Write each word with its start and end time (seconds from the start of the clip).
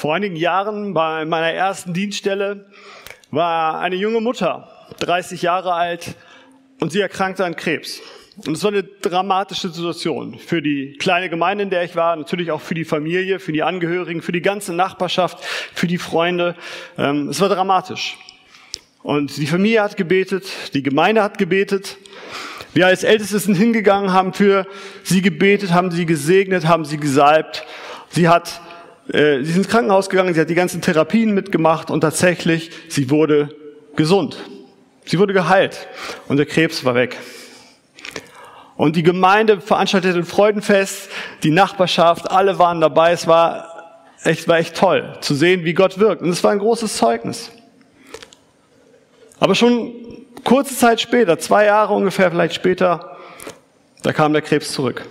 Vor 0.00 0.14
einigen 0.14 0.36
Jahren 0.36 0.94
bei 0.94 1.26
meiner 1.26 1.52
ersten 1.52 1.92
Dienststelle 1.92 2.64
war 3.30 3.80
eine 3.80 3.96
junge 3.96 4.22
Mutter, 4.22 4.66
30 5.00 5.42
Jahre 5.42 5.74
alt, 5.74 6.14
und 6.80 6.90
sie 6.90 7.02
erkrankte 7.02 7.44
an 7.44 7.54
Krebs. 7.54 8.00
Und 8.46 8.56
es 8.56 8.64
war 8.64 8.70
eine 8.70 8.82
dramatische 8.82 9.68
Situation 9.68 10.38
für 10.38 10.62
die 10.62 10.96
kleine 10.98 11.28
Gemeinde, 11.28 11.64
in 11.64 11.68
der 11.68 11.84
ich 11.84 11.96
war, 11.96 12.16
natürlich 12.16 12.50
auch 12.50 12.62
für 12.62 12.72
die 12.72 12.86
Familie, 12.86 13.40
für 13.40 13.52
die 13.52 13.62
Angehörigen, 13.62 14.22
für 14.22 14.32
die 14.32 14.40
ganze 14.40 14.72
Nachbarschaft, 14.72 15.44
für 15.74 15.86
die 15.86 15.98
Freunde. 15.98 16.56
Ähm, 16.96 17.28
es 17.28 17.38
war 17.42 17.50
dramatisch. 17.50 18.16
Und 19.02 19.36
die 19.36 19.46
Familie 19.46 19.82
hat 19.82 19.98
gebetet, 19.98 20.46
die 20.72 20.82
Gemeinde 20.82 21.22
hat 21.22 21.36
gebetet. 21.36 21.98
Wir 22.72 22.86
als 22.86 23.04
Älteste 23.04 23.38
sind 23.38 23.54
hingegangen, 23.54 24.14
haben 24.14 24.32
für 24.32 24.66
sie 25.02 25.20
gebetet, 25.20 25.72
haben 25.72 25.90
sie 25.90 26.06
gesegnet, 26.06 26.66
haben 26.66 26.86
sie 26.86 26.96
gesalbt. 26.96 27.66
Sie 28.08 28.30
hat, 28.30 28.62
äh, 29.12 29.42
sie 29.42 29.50
ist 29.50 29.56
ins 29.56 29.68
Krankenhaus 29.68 30.08
gegangen, 30.08 30.34
sie 30.34 30.40
hat 30.40 30.50
die 30.50 30.54
ganzen 30.54 30.80
Therapien 30.80 31.34
mitgemacht 31.34 31.90
und 31.90 32.00
tatsächlich, 32.00 32.70
sie 32.88 33.10
wurde 33.10 33.54
gesund. 33.96 34.36
Sie 35.04 35.18
wurde 35.18 35.32
geheilt 35.32 35.88
und 36.28 36.36
der 36.36 36.46
Krebs 36.46 36.84
war 36.84 36.94
weg. 36.94 37.16
Und 38.76 38.96
die 38.96 39.02
Gemeinde 39.02 39.60
veranstaltete 39.60 40.18
ein 40.18 40.24
Freudenfest, 40.24 41.10
die 41.42 41.50
Nachbarschaft, 41.50 42.30
alle 42.30 42.58
waren 42.58 42.80
dabei. 42.80 43.12
Es 43.12 43.26
war 43.26 43.98
echt, 44.24 44.48
war 44.48 44.58
echt 44.58 44.76
toll 44.76 45.18
zu 45.20 45.34
sehen, 45.34 45.64
wie 45.64 45.74
Gott 45.74 45.98
wirkt. 45.98 46.22
Und 46.22 46.30
es 46.30 46.42
war 46.42 46.52
ein 46.52 46.58
großes 46.58 46.96
Zeugnis. 46.96 47.50
Aber 49.38 49.54
schon 49.54 49.92
kurze 50.44 50.76
Zeit 50.76 51.00
später, 51.00 51.38
zwei 51.38 51.66
Jahre 51.66 51.92
ungefähr 51.92 52.30
vielleicht 52.30 52.54
später, 52.54 53.16
da 54.02 54.12
kam 54.12 54.32
der 54.32 54.42
Krebs 54.42 54.72
zurück. 54.72 55.06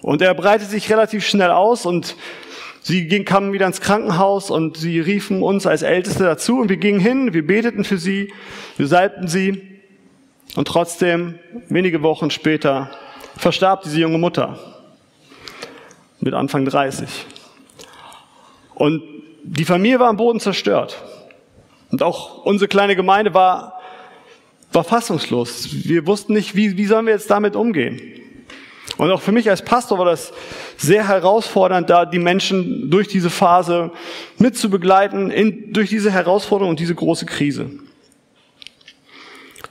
Und 0.00 0.20
er 0.22 0.34
breitete 0.34 0.70
sich 0.70 0.90
relativ 0.90 1.26
schnell 1.26 1.50
aus 1.50 1.86
und 1.86 2.16
sie 2.82 3.06
ging, 3.06 3.24
kamen 3.24 3.52
wieder 3.52 3.66
ins 3.66 3.80
Krankenhaus 3.80 4.50
und 4.50 4.76
sie 4.76 5.00
riefen 5.00 5.42
uns 5.42 5.66
als 5.66 5.82
Älteste 5.82 6.24
dazu 6.24 6.60
und 6.60 6.68
wir 6.68 6.76
gingen 6.76 7.00
hin, 7.00 7.32
wir 7.34 7.46
beteten 7.46 7.84
für 7.84 7.98
sie, 7.98 8.32
wir 8.76 8.86
salbten 8.86 9.28
sie 9.28 9.62
und 10.56 10.66
trotzdem, 10.68 11.38
wenige 11.68 12.02
Wochen 12.02 12.30
später, 12.30 12.90
verstarb 13.36 13.82
diese 13.82 14.00
junge 14.00 14.18
Mutter 14.18 14.58
mit 16.20 16.34
Anfang 16.34 16.64
30. 16.64 17.08
Und 18.74 19.02
die 19.44 19.64
Familie 19.64 20.00
war 20.00 20.08
am 20.08 20.16
Boden 20.16 20.40
zerstört. 20.40 21.02
Und 21.90 22.02
auch 22.02 22.44
unsere 22.44 22.68
kleine 22.68 22.96
Gemeinde 22.96 23.34
war, 23.34 23.80
war 24.72 24.84
fassungslos. 24.84 25.68
Wir 25.86 26.06
wussten 26.06 26.34
nicht, 26.34 26.54
wie, 26.54 26.76
wie 26.76 26.86
sollen 26.86 27.06
wir 27.06 27.14
jetzt 27.14 27.30
damit 27.30 27.56
umgehen. 27.56 28.00
Und 28.98 29.12
auch 29.12 29.22
für 29.22 29.30
mich 29.32 29.48
als 29.48 29.62
Pastor 29.62 29.98
war 29.98 30.06
das 30.06 30.32
sehr 30.76 31.06
herausfordernd, 31.06 31.88
da 31.88 32.04
die 32.04 32.18
Menschen 32.18 32.90
durch 32.90 33.06
diese 33.06 33.30
Phase 33.30 33.92
mitzubegleiten, 34.38 35.30
in, 35.30 35.72
durch 35.72 35.88
diese 35.88 36.10
Herausforderung 36.10 36.70
und 36.70 36.80
diese 36.80 36.96
große 36.96 37.24
Krise. 37.24 37.70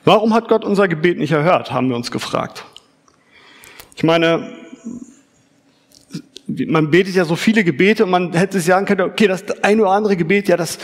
Warum 0.05 0.33
hat 0.33 0.47
Gott 0.47 0.63
unser 0.63 0.87
Gebet 0.87 1.17
nicht 1.17 1.33
erhört, 1.33 1.73
haben 1.73 1.89
wir 1.89 1.97
uns 1.97 2.09
gefragt. 2.09 2.63
Ich 3.97 4.03
meine, 4.03 4.53
man 6.47 6.89
betet 6.89 7.13
ja 7.13 7.25
so 7.25 7.35
viele 7.35 7.65
Gebete 7.65 8.05
und 8.05 8.11
man 8.11 8.31
hätte 8.31 8.57
sich 8.57 8.67
sagen 8.67 8.85
können, 8.85 9.01
okay, 9.01 9.27
das 9.27 9.43
eine 9.61 9.81
oder 9.81 9.91
andere 9.91 10.15
Gebet, 10.15 10.47
ja, 10.47 10.55
das 10.55 10.77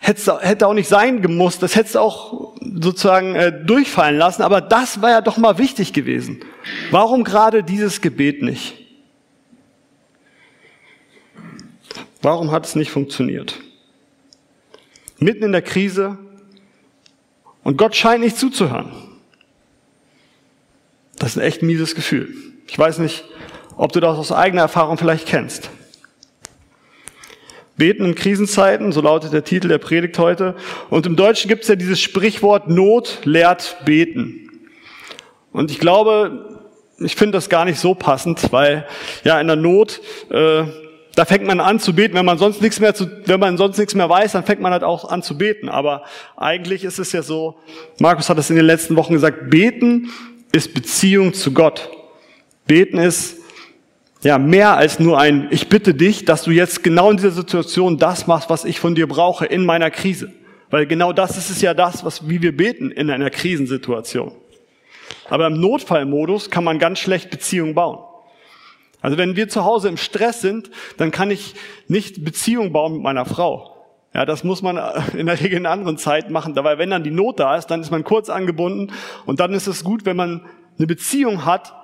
hätte 0.00 0.66
auch 0.66 0.74
nicht 0.74 0.88
sein 0.88 1.22
gemusst, 1.22 1.62
das 1.62 1.74
hätte 1.76 2.00
auch 2.00 2.54
sozusagen 2.60 3.34
äh, 3.34 3.52
durchfallen 3.64 4.16
lassen, 4.16 4.42
aber 4.42 4.60
das 4.60 5.02
war 5.02 5.10
ja 5.10 5.20
doch 5.20 5.36
mal 5.36 5.58
wichtig 5.58 5.92
gewesen. 5.92 6.40
Warum 6.90 7.24
gerade 7.24 7.62
dieses 7.62 8.00
Gebet 8.00 8.42
nicht? 8.42 8.74
Warum 12.22 12.50
hat 12.50 12.66
es 12.66 12.74
nicht 12.74 12.90
funktioniert? 12.90 13.60
Mitten 15.18 15.44
in 15.44 15.52
der 15.52 15.62
Krise 15.62 16.18
und 17.64 17.76
Gott 17.76 17.96
scheint 17.96 18.22
nicht 18.22 18.38
zuzuhören. 18.38 18.92
Das 21.18 21.30
ist 21.30 21.36
ein 21.36 21.42
echt 21.42 21.62
mieses 21.62 21.94
Gefühl. 21.94 22.34
Ich 22.68 22.78
weiß 22.78 22.98
nicht, 22.98 23.24
ob 23.76 23.92
du 23.92 24.00
das 24.00 24.16
aus 24.16 24.32
eigener 24.32 24.62
Erfahrung 24.62 24.98
vielleicht 24.98 25.26
kennst. 25.26 25.70
Beten 27.78 28.04
in 28.04 28.14
Krisenzeiten, 28.14 28.92
so 28.92 29.00
lautet 29.00 29.32
der 29.32 29.44
Titel 29.44 29.68
der 29.68 29.78
Predigt 29.78 30.18
heute. 30.18 30.54
Und 30.90 31.06
im 31.06 31.16
Deutschen 31.16 31.48
gibt 31.48 31.62
es 31.62 31.68
ja 31.68 31.76
dieses 31.76 32.00
Sprichwort 32.00 32.68
Not 32.68 33.20
lehrt 33.24 33.78
beten. 33.84 34.50
Und 35.52 35.70
ich 35.70 35.78
glaube, 35.78 36.60
ich 36.98 37.16
finde 37.16 37.38
das 37.38 37.48
gar 37.48 37.64
nicht 37.64 37.78
so 37.78 37.94
passend, 37.94 38.52
weil 38.52 38.86
ja 39.24 39.40
in 39.40 39.46
der 39.46 39.56
Not 39.56 40.00
äh, 40.30 40.64
da 41.18 41.24
fängt 41.24 41.44
man 41.44 41.58
an 41.58 41.80
zu 41.80 41.96
beten, 41.96 42.14
wenn 42.14 42.24
man 42.24 42.38
sonst 42.38 42.62
nichts 42.62 42.78
mehr 42.78 42.94
zu, 42.94 43.10
wenn 43.26 43.40
man 43.40 43.56
sonst 43.56 43.76
nichts 43.76 43.96
mehr 43.96 44.08
weiß, 44.08 44.32
dann 44.32 44.44
fängt 44.44 44.60
man 44.60 44.70
halt 44.70 44.84
auch 44.84 45.10
an 45.10 45.20
zu 45.20 45.36
beten. 45.36 45.68
Aber 45.68 46.04
eigentlich 46.36 46.84
ist 46.84 47.00
es 47.00 47.10
ja 47.10 47.22
so, 47.22 47.56
Markus 47.98 48.28
hat 48.28 48.38
es 48.38 48.50
in 48.50 48.56
den 48.56 48.64
letzten 48.64 48.94
Wochen 48.94 49.14
gesagt, 49.14 49.50
beten 49.50 50.12
ist 50.52 50.74
Beziehung 50.74 51.34
zu 51.34 51.52
Gott. 51.52 51.90
Beten 52.68 52.98
ist 52.98 53.37
ja 54.22 54.38
mehr 54.38 54.76
als 54.76 54.98
nur 54.98 55.18
ein, 55.18 55.48
ich 55.50 55.68
bitte 55.68 55.94
dich, 55.94 56.24
dass 56.24 56.42
du 56.42 56.50
jetzt 56.50 56.82
genau 56.82 57.10
in 57.10 57.16
dieser 57.16 57.30
Situation 57.30 57.98
das 57.98 58.26
machst, 58.26 58.50
was 58.50 58.64
ich 58.64 58.80
von 58.80 58.94
dir 58.94 59.06
brauche 59.06 59.46
in 59.46 59.64
meiner 59.64 59.90
Krise. 59.90 60.32
Weil 60.70 60.86
genau 60.86 61.12
das 61.12 61.38
ist 61.38 61.50
es 61.50 61.60
ja 61.60 61.72
das, 61.74 62.04
was, 62.04 62.28
wie 62.28 62.42
wir 62.42 62.56
beten 62.56 62.90
in 62.90 63.10
einer 63.10 63.30
Krisensituation. 63.30 64.32
Aber 65.30 65.46
im 65.46 65.60
Notfallmodus 65.60 66.50
kann 66.50 66.64
man 66.64 66.78
ganz 66.78 66.98
schlecht 66.98 67.30
Beziehungen 67.30 67.74
bauen. 67.74 67.98
Also 69.00 69.16
wenn 69.16 69.36
wir 69.36 69.48
zu 69.48 69.64
Hause 69.64 69.88
im 69.88 69.96
Stress 69.96 70.40
sind, 70.40 70.70
dann 70.96 71.10
kann 71.10 71.30
ich 71.30 71.54
nicht 71.86 72.24
Beziehung 72.24 72.72
bauen 72.72 72.94
mit 72.94 73.02
meiner 73.02 73.24
Frau. 73.24 73.76
Ja, 74.12 74.24
das 74.24 74.42
muss 74.42 74.62
man 74.62 74.80
in 75.16 75.26
der 75.26 75.40
Regel 75.40 75.58
in 75.58 75.66
anderen 75.66 75.98
Zeiten 75.98 76.32
machen. 76.32 76.54
Dabei, 76.54 76.78
wenn 76.78 76.90
dann 76.90 77.04
die 77.04 77.10
Not 77.10 77.38
da 77.38 77.56
ist, 77.56 77.66
dann 77.66 77.80
ist 77.80 77.90
man 77.90 78.04
kurz 78.04 78.28
angebunden 78.28 78.92
und 79.26 79.38
dann 79.40 79.52
ist 79.52 79.66
es 79.66 79.84
gut, 79.84 80.04
wenn 80.04 80.16
man 80.16 80.44
eine 80.76 80.86
Beziehung 80.86 81.44
hat 81.44 81.74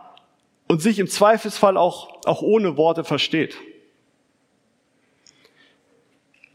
und 0.74 0.80
sich 0.80 0.98
im 0.98 1.06
Zweifelsfall 1.06 1.76
auch, 1.76 2.18
auch 2.24 2.42
ohne 2.42 2.76
Worte 2.76 3.04
versteht. 3.04 3.54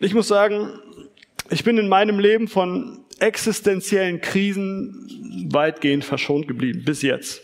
Ich 0.01 0.13
muss 0.13 0.27
sagen, 0.27 0.77
ich 1.49 1.63
bin 1.63 1.77
in 1.77 1.87
meinem 1.87 2.19
Leben 2.19 2.49
von 2.49 3.05
existenziellen 3.19 4.19
Krisen 4.19 5.47
weitgehend 5.53 6.03
verschont 6.03 6.49
geblieben, 6.49 6.83
bis 6.83 7.01
jetzt. 7.01 7.41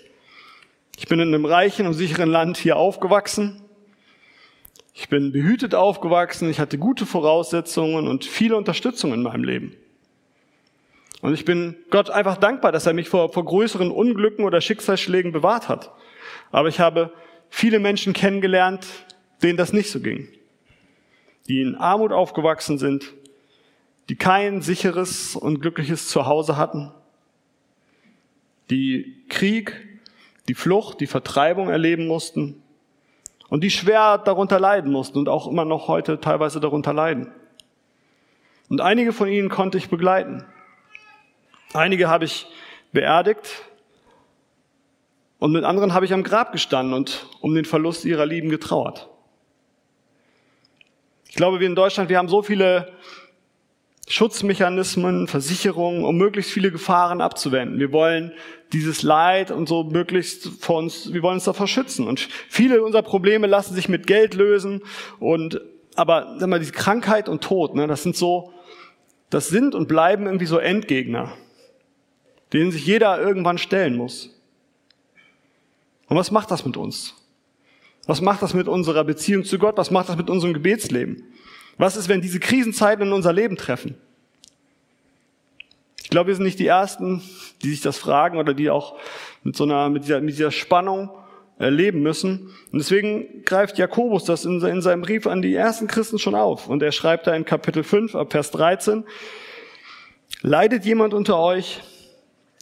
Ich 0.97 1.07
bin 1.07 1.21
in 1.21 1.29
einem 1.29 1.45
reichen 1.45 1.87
und 1.87 1.93
sicheren 1.93 2.27
Land 2.27 2.57
hier 2.57 2.75
aufgewachsen. 2.75 3.61
Ich 4.93 5.07
bin 5.07 5.31
behütet 5.31 5.75
aufgewachsen. 5.75 6.49
Ich 6.49 6.59
hatte 6.59 6.77
gute 6.77 7.05
Voraussetzungen 7.05 8.05
und 8.05 8.25
viele 8.25 8.57
Unterstützung 8.57 9.13
in 9.13 9.23
meinem 9.23 9.45
Leben. 9.45 9.77
Und 11.21 11.35
ich 11.35 11.45
bin 11.45 11.77
Gott 11.89 12.09
einfach 12.09 12.35
dankbar, 12.35 12.73
dass 12.73 12.85
er 12.85 12.91
mich 12.91 13.07
vor, 13.07 13.31
vor 13.31 13.45
größeren 13.45 13.91
Unglücken 13.91 14.43
oder 14.43 14.59
Schicksalsschlägen 14.59 15.31
bewahrt 15.31 15.69
hat. 15.69 15.93
Aber 16.51 16.67
ich 16.69 16.79
habe 16.79 17.11
viele 17.49 17.79
Menschen 17.79 18.13
kennengelernt, 18.13 18.85
denen 19.41 19.57
das 19.57 19.73
nicht 19.73 19.91
so 19.91 19.99
ging. 19.99 20.27
Die 21.47 21.61
in 21.61 21.75
Armut 21.75 22.11
aufgewachsen 22.11 22.77
sind, 22.77 23.13
die 24.09 24.15
kein 24.15 24.61
sicheres 24.61 25.35
und 25.35 25.61
glückliches 25.61 26.09
Zuhause 26.09 26.57
hatten, 26.57 26.91
die 28.69 29.23
Krieg, 29.29 29.87
die 30.47 30.53
Flucht, 30.53 30.99
die 30.99 31.07
Vertreibung 31.07 31.69
erleben 31.69 32.07
mussten 32.07 32.61
und 33.49 33.63
die 33.63 33.71
schwer 33.71 34.17
darunter 34.17 34.59
leiden 34.59 34.91
mussten 34.91 35.19
und 35.19 35.29
auch 35.29 35.47
immer 35.47 35.65
noch 35.65 35.87
heute 35.87 36.19
teilweise 36.19 36.59
darunter 36.59 36.93
leiden. 36.93 37.31
Und 38.69 38.81
einige 38.81 39.13
von 39.13 39.27
ihnen 39.27 39.49
konnte 39.49 39.77
ich 39.77 39.89
begleiten. 39.89 40.43
Einige 41.73 42.09
habe 42.09 42.25
ich 42.25 42.47
beerdigt 42.91 43.63
und 45.39 45.51
mit 45.51 45.63
anderen 45.63 45.93
habe 45.93 46.05
ich 46.05 46.13
am 46.13 46.23
Grab 46.23 46.51
gestanden 46.51 46.93
und 46.93 47.27
um 47.41 47.53
den 47.53 47.65
Verlust 47.65 48.05
ihrer 48.05 48.25
Lieben 48.25 48.49
getrauert. 48.49 49.09
Ich 51.27 51.35
glaube, 51.35 51.59
wir 51.59 51.67
in 51.67 51.75
Deutschland, 51.75 52.09
wir 52.09 52.17
haben 52.17 52.29
so 52.29 52.41
viele 52.41 52.93
Schutzmechanismen, 54.07 55.27
Versicherungen, 55.27 56.05
um 56.05 56.17
möglichst 56.17 56.51
viele 56.51 56.71
Gefahren 56.71 57.21
abzuwenden. 57.21 57.79
Wir 57.79 57.91
wollen 57.91 58.31
dieses 58.71 59.03
Leid 59.03 59.51
und 59.51 59.67
so 59.67 59.83
möglichst 59.83 60.47
vor 60.63 60.77
uns, 60.77 61.11
wir 61.11 61.23
wollen 61.23 61.35
uns 61.35 61.45
davor 61.45 61.67
schützen. 61.67 62.07
Und 62.07 62.19
viele 62.49 62.83
unserer 62.83 63.01
Probleme 63.01 63.47
lassen 63.47 63.73
sich 63.73 63.89
mit 63.89 64.05
Geld 64.05 64.35
lösen. 64.35 64.81
Und 65.19 65.59
aber 65.95 66.35
sag 66.37 66.49
mal, 66.49 66.59
diese 66.59 66.71
Krankheit 66.71 67.29
und 67.29 67.43
Tod, 67.43 67.73
ne, 67.75 67.87
das 67.87 68.03
sind 68.03 68.15
so, 68.15 68.53
das 69.29 69.49
sind 69.49 69.73
und 69.73 69.87
bleiben 69.87 70.25
irgendwie 70.25 70.45
so 70.45 70.59
Endgegner, 70.59 71.33
denen 72.53 72.71
sich 72.71 72.85
jeder 72.85 73.19
irgendwann 73.19 73.57
stellen 73.57 73.95
muss. 73.95 74.34
Und 76.07 76.17
was 76.17 76.31
macht 76.31 76.51
das 76.51 76.65
mit 76.65 76.77
uns? 76.77 77.13
Was 78.05 78.21
macht 78.21 78.41
das 78.41 78.53
mit 78.53 78.67
unserer 78.67 79.03
Beziehung 79.03 79.43
zu 79.43 79.57
Gott? 79.57 79.77
Was 79.77 79.91
macht 79.91 80.09
das 80.09 80.17
mit 80.17 80.29
unserem 80.29 80.53
Gebetsleben? 80.53 81.23
Was 81.77 81.97
ist, 81.97 82.07
wenn 82.07 82.21
diese 82.21 82.39
Krisenzeiten 82.39 83.07
in 83.07 83.13
unser 83.13 83.33
Leben 83.33 83.57
treffen? 83.57 83.95
Ich 86.03 86.09
glaube, 86.09 86.27
wir 86.27 86.35
sind 86.35 86.45
nicht 86.45 86.59
die 86.59 86.67
Ersten, 86.67 87.21
die 87.63 87.71
sich 87.71 87.81
das 87.81 87.97
fragen 87.97 88.37
oder 88.37 88.53
die 88.53 88.69
auch 88.69 88.97
mit 89.43 89.55
so 89.55 89.63
einer, 89.63 89.89
mit 89.89 90.03
dieser, 90.03 90.21
mit 90.21 90.35
dieser 90.35 90.51
Spannung 90.51 91.09
erleben 91.57 92.01
müssen. 92.01 92.53
Und 92.71 92.79
deswegen 92.79 93.43
greift 93.43 93.77
Jakobus 93.77 94.23
das 94.23 94.45
in, 94.45 94.61
in 94.61 94.81
seinem 94.81 95.01
Brief 95.01 95.25
an 95.25 95.41
die 95.41 95.55
ersten 95.55 95.87
Christen 95.87 96.19
schon 96.19 96.35
auf. 96.35 96.67
Und 96.67 96.83
er 96.83 96.91
schreibt 96.91 97.27
da 97.27 97.35
in 97.35 97.43
Kapitel 97.43 97.83
5 97.83 98.15
ab 98.15 98.31
Vers 98.31 98.51
13, 98.51 99.03
Leidet 100.41 100.85
jemand 100.85 101.13
unter 101.13 101.39
euch, 101.39 101.81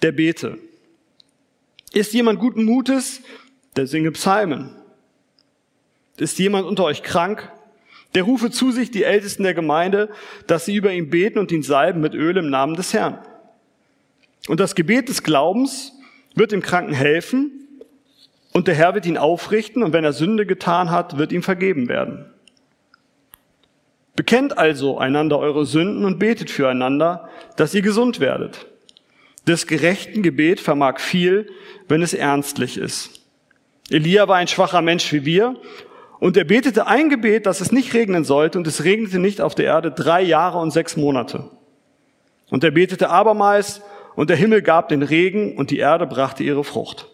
der 0.02 0.14
bete. 0.14 0.58
Ist 1.94 2.12
jemand 2.14 2.40
guten 2.40 2.64
Mutes, 2.64 3.22
der 3.76 3.86
singe 3.86 4.12
Psalmen. 4.12 4.72
Ist 6.18 6.40
jemand 6.40 6.66
unter 6.66 6.84
euch 6.86 7.04
krank, 7.04 7.52
der 8.16 8.24
rufe 8.24 8.50
zu 8.50 8.72
sich 8.72 8.90
die 8.90 9.04
Ältesten 9.04 9.44
der 9.44 9.54
Gemeinde, 9.54 10.10
dass 10.48 10.66
sie 10.66 10.76
über 10.76 10.92
ihn 10.92 11.12
beten 11.12 11.38
und 11.38 11.52
ihn 11.52 11.62
salben 11.62 12.02
mit 12.02 12.16
Öl 12.16 12.36
im 12.38 12.50
Namen 12.50 12.76
des 12.76 12.94
Herrn. 12.94 13.20
Und 14.48 14.60
das 14.60 14.74
Gebet 14.74 15.08
des 15.08 15.22
Glaubens 15.22 15.94
wird 16.34 16.52
dem 16.52 16.64
Kranken 16.64 16.94
helfen 16.94 17.52
und 18.54 18.68
der 18.68 18.74
Herr 18.74 18.96
wird 18.96 19.06
ihn 19.06 19.18
aufrichten 19.18 19.84
und 19.84 19.94
wenn 19.94 20.04
er 20.04 20.14
Sünde 20.14 20.48
getan 20.48 20.90
hat, 20.90 21.20
wird 21.20 21.32
ihm 21.32 21.44
vergeben 21.44 21.90
werden. 21.90 22.26
Bekennt 24.16 24.58
also 24.58 24.98
einander 24.98 25.38
eure 25.38 25.66
Sünden 25.66 26.06
und 26.06 26.18
betet 26.18 26.50
füreinander, 26.50 27.30
dass 27.56 27.76
ihr 27.76 27.84
gesund 27.84 28.20
werdet. 28.20 28.68
Des 29.48 29.68
gerechten 29.68 30.24
Gebet 30.24 30.60
vermag 30.60 31.00
viel, 31.00 31.50
wenn 31.88 32.02
es 32.02 32.14
ernstlich 32.14 32.78
ist. 32.78 33.22
Elia 33.90 34.28
war 34.28 34.38
ein 34.38 34.48
schwacher 34.48 34.82
Mensch 34.82 35.12
wie 35.12 35.26
wir 35.26 35.56
und 36.20 36.38
er 36.38 36.46
betete 36.46 36.88
ein 36.88 37.10
Gebet, 37.10 37.46
dass 37.46 37.60
es 37.60 37.72
nicht 37.72 37.94
regnen 37.94 38.24
sollte 38.24 38.58
und 38.58 38.66
es 38.66 38.86
regnete 38.86 39.20
nicht 39.20 39.42
auf 39.42 39.56
der 39.56 39.66
Erde 39.66 39.92
drei 39.92 40.22
Jahre 40.22 40.60
und 40.60 40.72
sechs 40.72 40.96
Monate. 40.96 41.50
Und 42.50 42.64
er 42.64 42.72
betete 42.72 43.10
abermals 43.10 43.82
und 44.16 44.30
der 44.30 44.38
Himmel 44.38 44.62
gab 44.62 44.90
den 44.90 45.04
Regen 45.04 45.58
und 45.58 45.70
die 45.72 45.80
Erde 45.80 46.08
brachte 46.08 46.44
ihre 46.44 46.64
Frucht. 46.64 47.10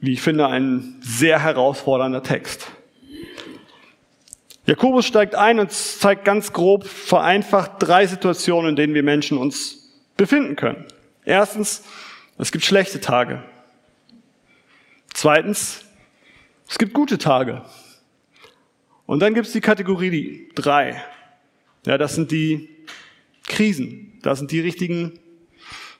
Wie 0.00 0.12
ich 0.12 0.20
finde, 0.20 0.48
ein 0.48 0.96
sehr 1.00 1.38
herausfordernder 1.38 2.22
Text. 2.22 2.66
Jakobus 4.72 5.04
steigt 5.04 5.34
ein 5.34 5.60
und 5.60 5.70
zeigt 5.70 6.24
ganz 6.24 6.54
grob 6.54 6.86
vereinfacht 6.86 7.72
drei 7.78 8.06
Situationen, 8.06 8.70
in 8.70 8.76
denen 8.76 8.94
wir 8.94 9.02
Menschen 9.02 9.36
uns 9.36 9.92
befinden 10.16 10.56
können. 10.56 10.86
Erstens, 11.26 11.84
es 12.38 12.52
gibt 12.52 12.64
schlechte 12.64 12.98
Tage. 12.98 13.42
Zweitens, 15.12 15.84
es 16.66 16.78
gibt 16.78 16.94
gute 16.94 17.18
Tage. 17.18 17.60
Und 19.04 19.20
dann 19.20 19.34
gibt 19.34 19.46
es 19.46 19.52
die 19.52 19.60
Kategorie 19.60 20.48
drei. 20.54 21.04
Ja, 21.84 21.98
das 21.98 22.14
sind 22.14 22.30
die 22.30 22.70
Krisen. 23.46 24.20
Das 24.22 24.38
sind 24.38 24.52
die 24.52 24.60
richtigen 24.60 25.18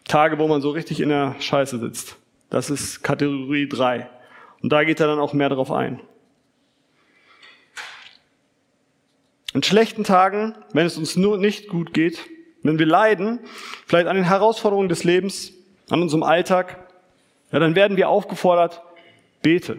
Tage, 0.05 0.39
wo 0.39 0.49
man 0.49 0.63
so 0.63 0.71
richtig 0.71 1.01
in 1.01 1.11
der 1.11 1.37
Scheiße 1.41 1.79
sitzt. 1.79 2.17
Das 2.49 2.71
ist 2.71 3.03
Kategorie 3.03 3.69
drei. 3.69 4.09
Und 4.63 4.73
da 4.73 4.83
geht 4.83 4.99
er 4.99 5.09
dann 5.09 5.19
auch 5.19 5.35
mehr 5.35 5.51
darauf 5.51 5.71
ein. 5.71 6.01
In 9.55 9.63
schlechten 9.63 10.05
Tagen, 10.05 10.55
wenn 10.73 10.87
es 10.87 10.97
uns 10.97 11.17
nur 11.17 11.37
nicht 11.37 11.69
gut 11.69 11.93
geht, 11.93 12.19
wenn 12.63 12.79
wir 12.79 12.87
leiden, 12.87 13.41
vielleicht 13.87 14.07
an 14.07 14.17
den 14.17 14.25
Herausforderungen 14.25 14.89
des 14.89 15.05
Lebens, 15.05 15.53
an 15.91 16.01
unserem 16.01 16.23
Alltag, 16.23 16.79
ja, 17.51 17.59
dann 17.59 17.75
werden 17.75 17.97
wir 17.97 18.09
aufgefordert, 18.09 18.83
bete. 19.43 19.79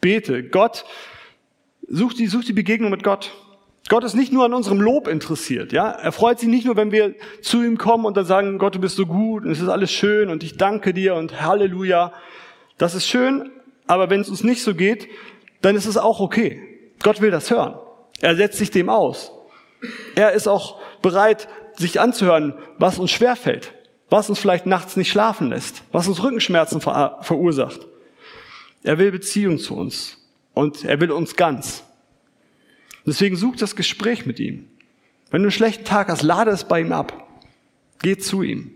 Bete. 0.00 0.42
Gott, 0.42 0.84
such 1.88 2.12
die, 2.14 2.26
such 2.26 2.44
die 2.44 2.52
Begegnung 2.52 2.90
mit 2.90 3.02
Gott. 3.02 3.32
Gott 3.88 4.04
ist 4.04 4.14
nicht 4.14 4.32
nur 4.32 4.44
an 4.44 4.52
unserem 4.52 4.80
Lob 4.80 5.08
interessiert, 5.08 5.72
ja. 5.72 5.90
Er 5.90 6.12
freut 6.12 6.38
sich 6.38 6.48
nicht 6.48 6.66
nur, 6.66 6.76
wenn 6.76 6.92
wir 6.92 7.14
zu 7.40 7.62
ihm 7.62 7.78
kommen 7.78 8.04
und 8.04 8.16
dann 8.16 8.26
sagen, 8.26 8.58
Gott, 8.58 8.74
du 8.74 8.78
bist 8.78 8.96
so 8.96 9.06
gut 9.06 9.44
und 9.44 9.50
es 9.50 9.60
ist 9.60 9.68
alles 9.68 9.90
schön 9.90 10.28
und 10.28 10.42
ich 10.44 10.56
danke 10.56 10.92
dir 10.92 11.14
und 11.14 11.40
Halleluja. 11.40 12.12
Das 12.78 12.94
ist 12.94 13.06
schön, 13.06 13.50
aber 13.86 14.10
wenn 14.10 14.20
es 14.20 14.28
uns 14.28 14.44
nicht 14.44 14.62
so 14.62 14.74
geht, 14.74 15.08
dann 15.62 15.76
ist 15.76 15.86
es 15.86 15.96
auch 15.96 16.20
okay. 16.20 16.60
Gott 17.02 17.20
will 17.20 17.30
das 17.30 17.50
hören. 17.50 17.74
Er 18.20 18.36
setzt 18.36 18.58
sich 18.58 18.70
dem 18.70 18.88
aus. 18.88 19.32
Er 20.14 20.32
ist 20.32 20.46
auch 20.46 20.80
bereit, 21.00 21.48
sich 21.76 22.00
anzuhören, 22.00 22.54
was 22.78 22.98
uns 22.98 23.10
schwerfällt, 23.10 23.72
was 24.10 24.28
uns 24.28 24.38
vielleicht 24.38 24.66
nachts 24.66 24.96
nicht 24.96 25.10
schlafen 25.10 25.48
lässt, 25.48 25.82
was 25.90 26.06
uns 26.06 26.22
Rückenschmerzen 26.22 26.80
ver 26.80 27.18
verursacht. 27.22 27.80
Er 28.82 28.98
will 28.98 29.10
Beziehung 29.12 29.58
zu 29.58 29.76
uns 29.76 30.18
und 30.54 30.84
er 30.84 31.00
will 31.00 31.10
uns 31.10 31.36
ganz. 31.36 31.84
Deswegen 33.06 33.36
such 33.36 33.56
das 33.56 33.74
Gespräch 33.74 34.26
mit 34.26 34.38
ihm. 34.38 34.68
Wenn 35.30 35.42
du 35.42 35.46
einen 35.46 35.52
schlechten 35.52 35.84
Tag 35.84 36.08
hast, 36.08 36.22
lade 36.22 36.50
es 36.50 36.64
bei 36.64 36.80
ihm 36.80 36.92
ab. 36.92 37.26
Geh 38.02 38.16
zu 38.18 38.42
ihm. 38.42 38.72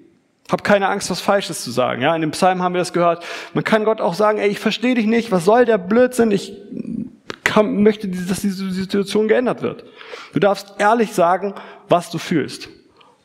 Hab 0.48 0.62
keine 0.62 0.88
Angst, 0.88 1.10
was 1.10 1.20
Falsches 1.20 1.62
zu 1.62 1.70
sagen. 1.70 2.02
Ja, 2.02 2.14
in 2.14 2.20
dem 2.20 2.30
Psalm 2.30 2.62
haben 2.62 2.74
wir 2.74 2.78
das 2.78 2.92
gehört. 2.92 3.24
Man 3.52 3.64
kann 3.64 3.84
Gott 3.84 4.00
auch 4.00 4.14
sagen, 4.14 4.38
ey, 4.38 4.48
ich 4.48 4.60
verstehe 4.60 4.94
dich 4.94 5.06
nicht. 5.06 5.32
Was 5.32 5.44
soll 5.44 5.64
der 5.64 5.78
Blödsinn? 5.78 6.30
Ich 6.30 6.52
kann, 7.56 7.82
möchte, 7.82 8.06
dass 8.06 8.42
diese 8.42 8.70
Situation 8.70 9.28
geändert 9.28 9.62
wird. 9.62 9.84
Du 10.34 10.40
darfst 10.40 10.74
ehrlich 10.78 11.14
sagen, 11.14 11.54
was 11.88 12.10
du 12.10 12.18
fühlst. 12.18 12.68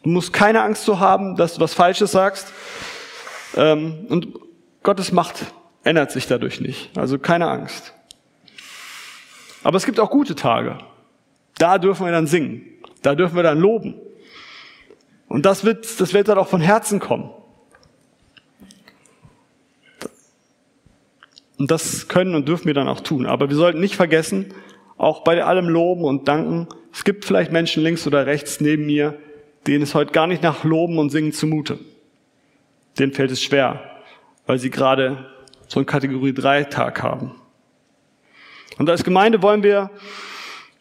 Du 0.04 0.10
musst 0.10 0.31
keine 0.31 0.62
Angst 0.62 0.86
zu 0.86 1.01
haben, 1.01 1.36
dass 1.36 1.56
du 1.56 1.60
was 1.60 1.74
Falsches 1.74 2.13
sagst. 2.13 2.48
Ähm, 3.57 4.06
und 4.07 4.28
Gottes 4.83 5.12
Macht 5.12 5.45
ändert 5.83 6.12
sich 6.12 6.28
dadurch 6.28 6.62
nicht. 6.62 6.98
Also 6.98 7.19
keine 7.19 7.50
Angst. 7.50 7.94
Aber 9.63 9.75
es 9.75 9.86
gibt 9.86 10.00
auch 10.00 10.10
gute 10.10 10.33
Tage. 10.33 10.78
Da 11.57 11.78
dürfen 11.78 12.06
wir 12.06 12.13
dann 12.13 12.25
singen. 12.25 12.63
Da 13.01 13.16
dürfen 13.16 13.36
wir 13.36 13.44
dann 13.44 13.60
loben. 13.60 13.95
Und 15.28 15.45
das 15.45 15.66
wird, 15.66 16.00
das 16.00 16.13
wird 16.13 16.30
dann 16.30 16.38
auch 16.38 16.48
von 16.48 16.62
Herzen 16.62 17.01
kommen. 17.01 17.31
Und 21.61 21.69
das 21.69 22.07
können 22.07 22.33
und 22.33 22.47
dürfen 22.47 22.65
wir 22.65 22.73
dann 22.73 22.87
auch 22.87 23.01
tun. 23.01 23.27
Aber 23.27 23.47
wir 23.47 23.55
sollten 23.55 23.79
nicht 23.79 23.95
vergessen, 23.95 24.51
auch 24.97 25.23
bei 25.23 25.43
allem 25.43 25.69
Loben 25.69 26.05
und 26.05 26.27
Danken, 26.27 26.67
es 26.91 27.03
gibt 27.03 27.23
vielleicht 27.23 27.51
Menschen 27.51 27.83
links 27.83 28.07
oder 28.07 28.25
rechts 28.25 28.61
neben 28.61 28.87
mir, 28.87 29.19
denen 29.67 29.83
es 29.83 29.93
heute 29.93 30.11
gar 30.11 30.25
nicht 30.25 30.41
nach 30.41 30.63
Loben 30.63 30.97
und 30.97 31.11
Singen 31.11 31.33
zumute. 31.33 31.77
Denen 32.97 33.13
fällt 33.13 33.29
es 33.29 33.43
schwer, 33.43 33.79
weil 34.47 34.57
sie 34.57 34.71
gerade 34.71 35.27
so 35.67 35.79
einen 35.79 35.85
Kategorie 35.85 36.33
3 36.33 36.63
Tag 36.63 37.03
haben. 37.03 37.35
Und 38.79 38.89
als 38.89 39.03
Gemeinde 39.03 39.43
wollen 39.43 39.61
wir 39.61 39.91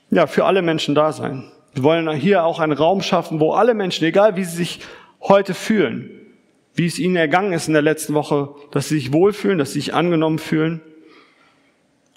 ja 0.09 0.27
für 0.27 0.47
alle 0.47 0.63
Menschen 0.63 0.95
da 0.95 1.13
sein. 1.13 1.53
Wir 1.75 1.83
wollen 1.83 2.11
hier 2.13 2.43
auch 2.45 2.59
einen 2.59 2.73
Raum 2.73 3.03
schaffen, 3.03 3.39
wo 3.39 3.53
alle 3.53 3.75
Menschen, 3.75 4.07
egal 4.07 4.35
wie 4.37 4.45
sie 4.45 4.57
sich 4.57 4.81
heute 5.21 5.53
fühlen, 5.53 6.20
wie 6.81 6.87
es 6.87 6.99
ihnen 6.99 7.17
ergangen 7.17 7.53
ist 7.53 7.69
in 7.69 7.75
der 7.75 7.83
letzten 7.83 8.15
Woche, 8.15 8.55
dass 8.71 8.89
sie 8.89 8.95
sich 8.95 9.13
wohlfühlen, 9.13 9.59
dass 9.59 9.75
sie 9.75 9.81
sich 9.81 9.93
angenommen 9.93 10.39
fühlen 10.39 10.81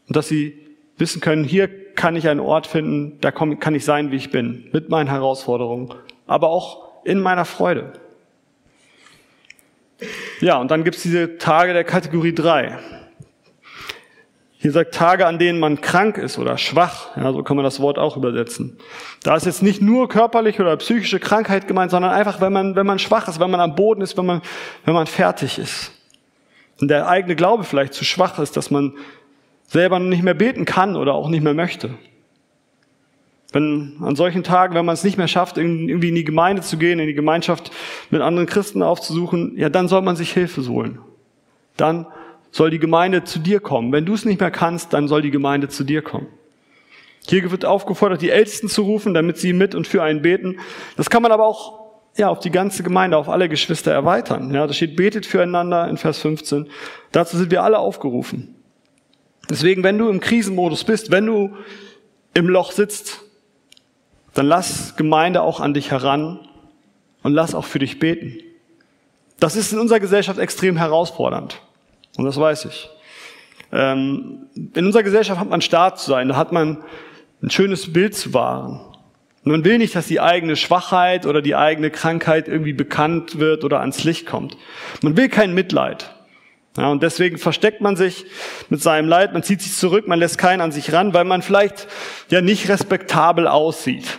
und 0.07 0.15
dass 0.15 0.29
sie 0.29 0.57
wissen 0.97 1.19
können, 1.19 1.43
hier 1.43 1.67
kann 1.95 2.15
ich 2.15 2.29
einen 2.29 2.39
Ort 2.39 2.67
finden, 2.67 3.17
da 3.19 3.31
kann 3.31 3.75
ich 3.75 3.83
sein, 3.83 4.11
wie 4.11 4.15
ich 4.15 4.31
bin, 4.31 4.69
mit 4.71 4.87
meinen 4.87 5.09
Herausforderungen, 5.09 5.93
aber 6.27 6.47
auch 6.47 7.03
in 7.03 7.19
meiner 7.19 7.43
Freude. 7.43 7.91
Ja, 10.39 10.61
und 10.61 10.71
dann 10.71 10.85
gibt 10.85 10.95
es 10.95 11.03
diese 11.03 11.37
Tage 11.37 11.73
der 11.73 11.83
Kategorie 11.83 12.33
3. 12.33 12.79
Hier 14.63 14.71
sagt 14.71 14.95
Tage, 14.95 15.27
an 15.27 15.39
denen 15.39 15.59
man 15.59 15.81
krank 15.81 16.17
ist 16.17 16.39
oder 16.39 16.57
schwach. 16.57 17.17
Ja, 17.17 17.33
so 17.33 17.43
kann 17.43 17.57
man 17.57 17.65
das 17.65 17.81
Wort 17.81 17.99
auch 17.99 18.15
übersetzen. 18.15 18.77
Da 19.21 19.35
ist 19.35 19.45
jetzt 19.45 19.61
nicht 19.61 19.81
nur 19.81 20.07
körperliche 20.07 20.61
oder 20.61 20.77
psychische 20.77 21.19
Krankheit 21.19 21.67
gemeint, 21.67 21.91
sondern 21.91 22.11
einfach, 22.11 22.39
wenn 22.39 22.53
man, 22.53 22.73
wenn 22.77 22.85
man 22.85 22.97
schwach 22.97 23.27
ist, 23.27 23.41
wenn 23.41 23.51
man 23.51 23.59
am 23.59 23.75
Boden 23.75 24.01
ist, 24.01 24.17
wenn 24.17 24.25
man, 24.25 24.41
wenn 24.85 24.93
man 24.93 25.05
fertig 25.05 25.59
ist. 25.59 25.91
Und 26.79 26.87
der 26.87 27.09
eigene 27.09 27.35
Glaube 27.35 27.65
vielleicht 27.65 27.93
zu 27.93 28.05
schwach 28.05 28.39
ist, 28.39 28.55
dass 28.55 28.71
man 28.71 28.93
selber 29.67 29.99
nicht 29.99 30.23
mehr 30.23 30.33
beten 30.33 30.63
kann 30.63 30.95
oder 30.95 31.13
auch 31.13 31.27
nicht 31.27 31.43
mehr 31.43 31.53
möchte. 31.53 31.95
Wenn 33.51 33.97
an 33.99 34.15
solchen 34.15 34.45
Tagen, 34.45 34.75
wenn 34.75 34.85
man 34.85 34.93
es 34.93 35.03
nicht 35.03 35.17
mehr 35.17 35.27
schafft, 35.27 35.57
irgendwie 35.57 36.07
in 36.07 36.15
die 36.15 36.23
Gemeinde 36.23 36.61
zu 36.61 36.77
gehen, 36.77 36.99
in 36.99 37.07
die 37.07 37.13
Gemeinschaft 37.13 37.69
mit 38.11 38.21
anderen 38.21 38.47
Christen 38.47 38.81
aufzusuchen, 38.81 39.57
ja, 39.57 39.67
dann 39.67 39.89
soll 39.89 40.03
man 40.03 40.15
sich 40.15 40.31
Hilfe 40.31 40.65
holen. 40.69 40.99
Dann 41.75 42.07
soll 42.53 42.69
die 42.69 42.79
Gemeinde 42.79 43.23
zu 43.23 43.39
dir 43.39 43.59
kommen. 43.59 43.91
Wenn 43.91 44.05
du 44.05 44.13
es 44.13 44.25
nicht 44.25 44.39
mehr 44.39 44.51
kannst, 44.51 44.93
dann 44.93 45.07
soll 45.07 45.23
die 45.23 45.31
Gemeinde 45.31 45.69
zu 45.69 45.83
dir 45.83 46.03
kommen. 46.03 46.27
Hier 47.27 47.49
wird 47.49 47.65
aufgefordert, 47.65 48.21
die 48.21 48.29
Ältesten 48.29 48.69
zu 48.69 48.83
rufen, 48.83 49.15
damit 49.15 49.37
sie 49.37 49.53
mit 49.53 49.73
und 49.73 49.87
für 49.87 50.03
einen 50.03 50.21
beten. 50.21 50.59
Das 50.95 51.09
kann 51.09 51.23
man 51.23 51.31
aber 51.31 51.47
auch 51.47 51.81
ja, 52.15 52.29
auf 52.29 52.39
die 52.39 52.51
ganze 52.51 52.83
Gemeinde, 52.83 53.17
auf 53.17 53.27
alle 53.27 53.49
Geschwister 53.49 53.91
erweitern. 53.91 54.53
Ja, 54.53 54.67
da 54.67 54.73
steht, 54.73 54.95
betet 54.95 55.25
füreinander 55.25 55.87
in 55.89 55.97
Vers 55.97 56.19
15. 56.19 56.69
Dazu 57.11 57.37
sind 57.37 57.49
wir 57.49 57.63
alle 57.63 57.79
aufgerufen. 57.79 58.53
Deswegen, 59.49 59.83
wenn 59.83 59.97
du 59.97 60.09
im 60.09 60.19
Krisenmodus 60.19 60.83
bist, 60.83 61.09
wenn 61.09 61.25
du 61.25 61.55
im 62.35 62.47
Loch 62.47 62.71
sitzt, 62.71 63.21
dann 64.35 64.45
lass 64.45 64.95
Gemeinde 64.95 65.41
auch 65.41 65.59
an 65.59 65.73
dich 65.73 65.89
heran 65.89 66.39
und 67.23 67.33
lass 67.33 67.55
auch 67.55 67.65
für 67.65 67.79
dich 67.79 67.97
beten. 67.97 68.37
Das 69.39 69.55
ist 69.55 69.73
in 69.73 69.79
unserer 69.79 69.99
Gesellschaft 69.99 70.37
extrem 70.37 70.77
herausfordernd. 70.77 71.59
Und 72.17 72.25
das 72.25 72.39
weiß 72.39 72.65
ich. 72.65 72.89
Ähm, 73.71 74.47
in 74.55 74.85
unserer 74.85 75.03
Gesellschaft 75.03 75.39
hat 75.39 75.49
man 75.49 75.61
stark 75.61 75.97
zu 75.97 76.11
sein, 76.11 76.29
da 76.29 76.35
hat 76.35 76.51
man 76.51 76.83
ein 77.41 77.49
schönes 77.49 77.91
Bild 77.91 78.15
zu 78.15 78.33
wahren. 78.33 78.81
Man 79.43 79.65
will 79.65 79.77
nicht, 79.77 79.95
dass 79.95 80.07
die 80.07 80.21
eigene 80.21 80.55
Schwachheit 80.55 81.25
oder 81.25 81.41
die 81.41 81.55
eigene 81.55 81.89
Krankheit 81.91 82.47
irgendwie 82.47 82.71
bekannt 82.71 83.39
wird 83.39 83.65
oder 83.65 83.81
ans 83.81 84.03
Licht 84.05 84.25
kommt. 84.25 84.55
Man 85.01 85.17
will 85.17 85.27
kein 85.27 85.53
Mitleid. 85.53 86.11
Ja, 86.77 86.89
und 86.89 87.03
deswegen 87.03 87.37
versteckt 87.37 87.81
man 87.81 87.95
sich 87.95 88.25
mit 88.69 88.81
seinem 88.81 89.07
Leid, 89.07 89.33
man 89.33 89.43
zieht 89.43 89.61
sich 89.61 89.75
zurück, 89.75 90.07
man 90.07 90.17
lässt 90.17 90.37
keinen 90.37 90.61
an 90.61 90.71
sich 90.71 90.91
ran, 90.93 91.13
weil 91.13 91.25
man 91.25 91.41
vielleicht 91.41 91.87
ja 92.29 92.41
nicht 92.41 92.69
respektabel 92.69 93.47
aussieht. 93.47 94.17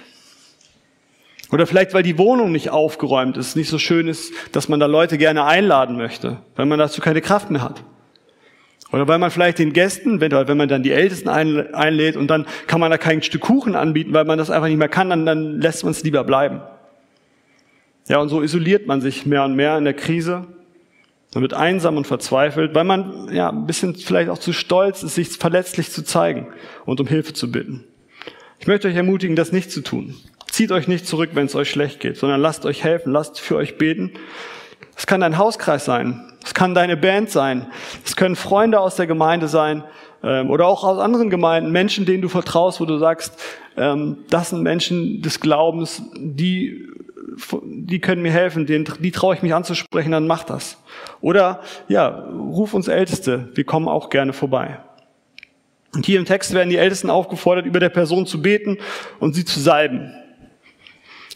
Oder 1.55 1.69
vielleicht, 1.69 1.95
weil 1.95 2.03
die 2.03 2.19
Wohnung 2.19 2.51
nicht 2.51 2.71
aufgeräumt 2.71 3.37
ist, 3.37 3.55
nicht 3.55 3.69
so 3.69 3.79
schön 3.79 4.09
ist, 4.09 4.33
dass 4.51 4.69
man 4.69 4.81
da 4.81 4.87
Leute 4.87 5.19
gerne 5.19 5.45
einladen 5.45 5.97
möchte, 5.97 6.39
weil 6.57 6.67
man 6.67 6.81
dazu 6.81 7.01
keine 7.01 7.21
Kraft 7.21 7.49
mehr 7.49 7.63
hat. 7.63 7.85
Oder 8.91 9.07
weil 9.07 9.21
man 9.21 9.31
vielleicht 9.31 9.61
den 9.61 9.73
Gästen, 9.73 10.21
wenn, 10.21 10.33
wenn 10.33 10.57
man 10.57 10.69
dann 10.69 10.83
die 10.83 10.91
Ältesten 10.91 11.29
einlädt 11.29 12.17
und 12.17 12.27
dann 12.27 12.47
kann 12.67 12.81
man 12.81 12.91
da 12.91 12.99
kein 12.99 13.23
Stück 13.23 13.43
Kuchen 13.43 13.77
anbieten, 13.77 14.13
weil 14.13 14.25
man 14.25 14.37
das 14.37 14.51
einfach 14.51 14.67
nicht 14.67 14.79
mehr 14.79 14.89
kann, 14.89 15.11
dann, 15.11 15.27
dann 15.27 15.61
lässt 15.61 15.85
man 15.85 15.93
es 15.93 16.03
lieber 16.03 16.25
bleiben. 16.25 16.61
Ja, 18.09 18.19
und 18.19 18.31
so 18.31 18.43
isoliert 18.43 18.89
man 18.89 19.01
sich 19.01 19.25
mehr 19.25 19.45
und 19.45 19.55
mehr 19.55 19.79
in 19.79 19.85
der 19.85 19.95
Krise 19.95 20.49
man 21.35 21.43
wird 21.43 21.55
einsam 21.55 21.97
und 21.97 22.07
verzweifelt, 22.07 22.75
weil 22.75 22.85
man 22.85 23.33
ja 23.33 23.49
ein 23.51 23.67
bisschen 23.67 23.95
vielleicht 23.95 24.31
auch 24.31 24.39
zu 24.39 24.53
stolz 24.53 25.03
ist, 25.03 25.17
sich 25.17 25.31
verletzlich 25.31 25.91
zu 25.91 26.05
zeigen 26.05 26.49
und 26.85 27.01
um 27.01 27.09
Hilfe 27.09 27.33
zu 27.33 27.51
bitten. 27.51 27.85
Ich 28.61 28.69
möchte 28.69 28.87
euch 28.87 28.95
ermutigen, 28.95 29.35
das 29.35 29.51
nicht 29.51 29.73
zu 29.73 29.83
tun. 29.83 30.15
Zieht 30.55 30.71
euch 30.71 30.87
nicht 30.87 31.05
zurück, 31.05 31.31
wenn 31.33 31.47
es 31.47 31.57
euch 31.57 31.69
schlecht 31.69 31.99
geht, 31.99 32.17
sondern 32.17 32.41
lasst 32.41 32.65
euch 32.65 32.85
helfen, 32.85 33.13
lasst 33.13 33.41
für 33.41 33.57
euch 33.57 33.77
beten. 33.77 34.13
Es 34.97 35.05
kann 35.05 35.21
dein 35.21 35.37
Hauskreis 35.37 35.85
sein, 35.85 36.33
es 36.45 36.55
kann 36.55 36.77
deine 36.77 36.97
Band 36.97 37.29
sein, 37.29 37.67
es 38.05 38.15
können 38.15 38.37
Freunde 38.37 38.79
aus 38.79 38.95
der 38.95 39.09
Gemeinde 39.09 39.49
sein 39.49 39.83
ähm, 40.23 40.51
oder 40.51 40.69
auch 40.69 40.85
aus 40.85 41.01
anderen 41.01 41.29
Gemeinden, 41.29 41.73
Menschen, 41.73 42.07
denen 42.07 42.23
du 42.23 42.29
vertraust, 42.29 42.81
wo 42.81 42.85
du 42.85 42.99
sagst, 42.99 43.37
ähm, 43.77 44.19
das 44.31 44.51
sind 44.51 44.63
Menschen 44.63 45.23
des 45.23 45.41
Glaubens, 45.41 46.03
die 46.15 46.87
die 47.65 47.99
können 47.99 48.23
mir 48.23 48.31
helfen, 48.31 48.65
die, 48.65 48.85
die 48.85 49.11
traue 49.11 49.35
ich 49.35 49.43
mich 49.43 49.53
anzusprechen, 49.53 50.13
dann 50.13 50.29
mach 50.29 50.45
das. 50.45 50.81
Oder 51.21 51.63
ja, 51.89 52.29
ruf 52.31 52.75
uns 52.75 52.87
Älteste, 52.87 53.49
wir 53.55 53.65
kommen 53.65 53.89
auch 53.89 54.09
gerne 54.09 54.33
vorbei. 54.33 54.79
Und 55.97 56.07
hier 56.07 56.21
im 56.21 56.27
Text 56.27 56.55
werden 56.55 56.71
die 56.71 56.77
Ältesten 56.77 57.11
aufgefordert, 57.11 57.67
über 57.67 57.81
der 57.81 57.89
Person 57.89 58.25
zu 58.25 58.41
beten 58.41 58.79
und 59.19 59.35
sie 59.35 59.45
zu 59.45 59.59
salben. 59.59 60.15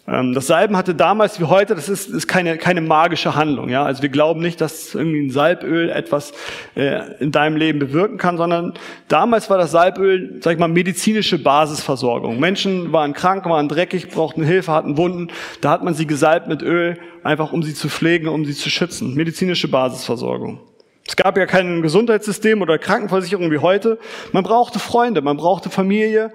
Ähm, 0.09 0.33
das 0.33 0.47
Salben 0.47 0.77
hatte 0.77 0.95
damals 0.95 1.39
wie 1.39 1.45
heute, 1.45 1.75
das 1.75 1.89
ist, 1.89 2.09
ist 2.09 2.27
keine, 2.27 2.57
keine 2.57 2.81
magische 2.81 3.35
Handlung. 3.35 3.69
Ja? 3.69 3.85
Also 3.85 4.03
wir 4.03 4.09
glauben 4.09 4.41
nicht, 4.41 4.61
dass 4.61 4.95
irgendwie 4.95 5.27
ein 5.27 5.31
Salböl 5.31 5.91
etwas 5.91 6.33
äh, 6.75 7.01
in 7.21 7.31
deinem 7.31 7.57
Leben 7.57 7.79
bewirken 7.79 8.17
kann, 8.17 8.37
sondern 8.37 8.75
damals 9.09 9.51
war 9.51 9.59
das 9.59 9.71
Salböl, 9.71 10.39
sag 10.41 10.55
ich 10.55 10.59
mal, 10.59 10.69
medizinische 10.69 11.43
Basisversorgung. 11.43 12.41
Menschen 12.41 12.93
waren 12.93 13.13
krank, 13.13 13.45
waren 13.45 13.69
dreckig, 13.69 14.09
brauchten 14.09 14.43
Hilfe, 14.43 14.73
hatten 14.73 14.97
Wunden. 14.97 15.29
Da 15.61 15.71
hat 15.71 15.85
man 15.85 15.95
sie 15.95 16.07
gesalbt 16.07 16.49
mit 16.49 16.63
Öl, 16.63 16.99
einfach 17.23 17.53
um 17.53 17.63
sie 17.63 17.75
zu 17.75 17.89
pflegen, 17.89 18.29
um 18.29 18.45
sie 18.45 18.55
zu 18.55 18.71
schützen. 18.71 19.15
Medizinische 19.15 19.69
Basisversorgung. 19.69 20.61
Es 21.07 21.17
gab 21.17 21.39
ja 21.39 21.47
kein 21.47 21.81
Gesundheitssystem 21.81 22.61
oder 22.61 22.79
Krankenversicherung 22.79 23.51
wie 23.51 23.59
heute. 23.59 23.99
Man 24.33 24.45
brauchte 24.45 24.79
Freunde, 24.79 25.23
man 25.23 25.39
brauchte 25.39 25.71
Familie, 25.71 26.33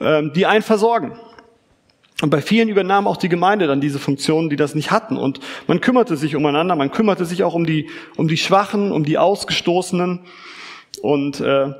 ähm, 0.00 0.32
die 0.34 0.46
einen 0.46 0.62
versorgen. 0.62 1.12
Und 2.22 2.30
bei 2.30 2.40
vielen 2.40 2.68
übernahm 2.68 3.06
auch 3.06 3.16
die 3.16 3.28
Gemeinde 3.28 3.66
dann 3.66 3.80
diese 3.80 3.98
Funktionen, 3.98 4.48
die 4.48 4.56
das 4.56 4.74
nicht 4.74 4.90
hatten. 4.90 5.16
Und 5.16 5.40
man 5.66 5.80
kümmerte 5.80 6.16
sich 6.16 6.36
umeinander, 6.36 6.76
man 6.76 6.92
kümmerte 6.92 7.24
sich 7.24 7.42
auch 7.42 7.54
um 7.54 7.66
die, 7.66 7.88
um 8.16 8.28
die 8.28 8.36
Schwachen, 8.36 8.92
um 8.92 9.04
die 9.04 9.18
Ausgestoßenen. 9.18 10.20
Und 11.02 11.40
äh, 11.40 11.70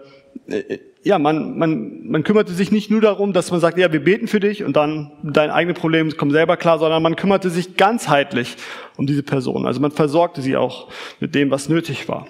äh, 0.49 0.79
ja, 1.05 1.19
man, 1.19 1.59
man, 1.59 2.09
man 2.09 2.25
kümmerte 2.25 2.53
sich 2.53 2.73
nicht 2.73 2.91
nur 2.91 3.01
darum, 3.01 3.33
dass 3.35 3.51
man 3.51 3.61
sagt, 3.61 3.79
ja, 3.79 3.93
wir 3.93 4.03
beten 4.03 4.27
für 4.27 4.41
dich 4.41 4.65
und 4.65 4.75
dann 4.75 5.13
dein 5.23 5.51
eigenes 5.51 5.79
Problem 5.79 6.17
kommt 6.17 6.33
selber 6.33 6.57
klar, 6.57 6.79
sondern 6.79 7.03
man 7.03 7.15
kümmerte 7.15 7.51
sich 7.51 7.77
ganzheitlich 7.77 8.57
um 8.97 9.07
diese 9.07 9.23
Person. 9.23 9.67
Also 9.67 9.81
man 9.81 9.91
versorgte 9.91 10.41
sie 10.41 10.57
auch 10.57 10.89
mit 11.21 11.35
dem, 11.35 11.51
was 11.51 11.69
nötig 11.69 12.09
war. 12.09 12.27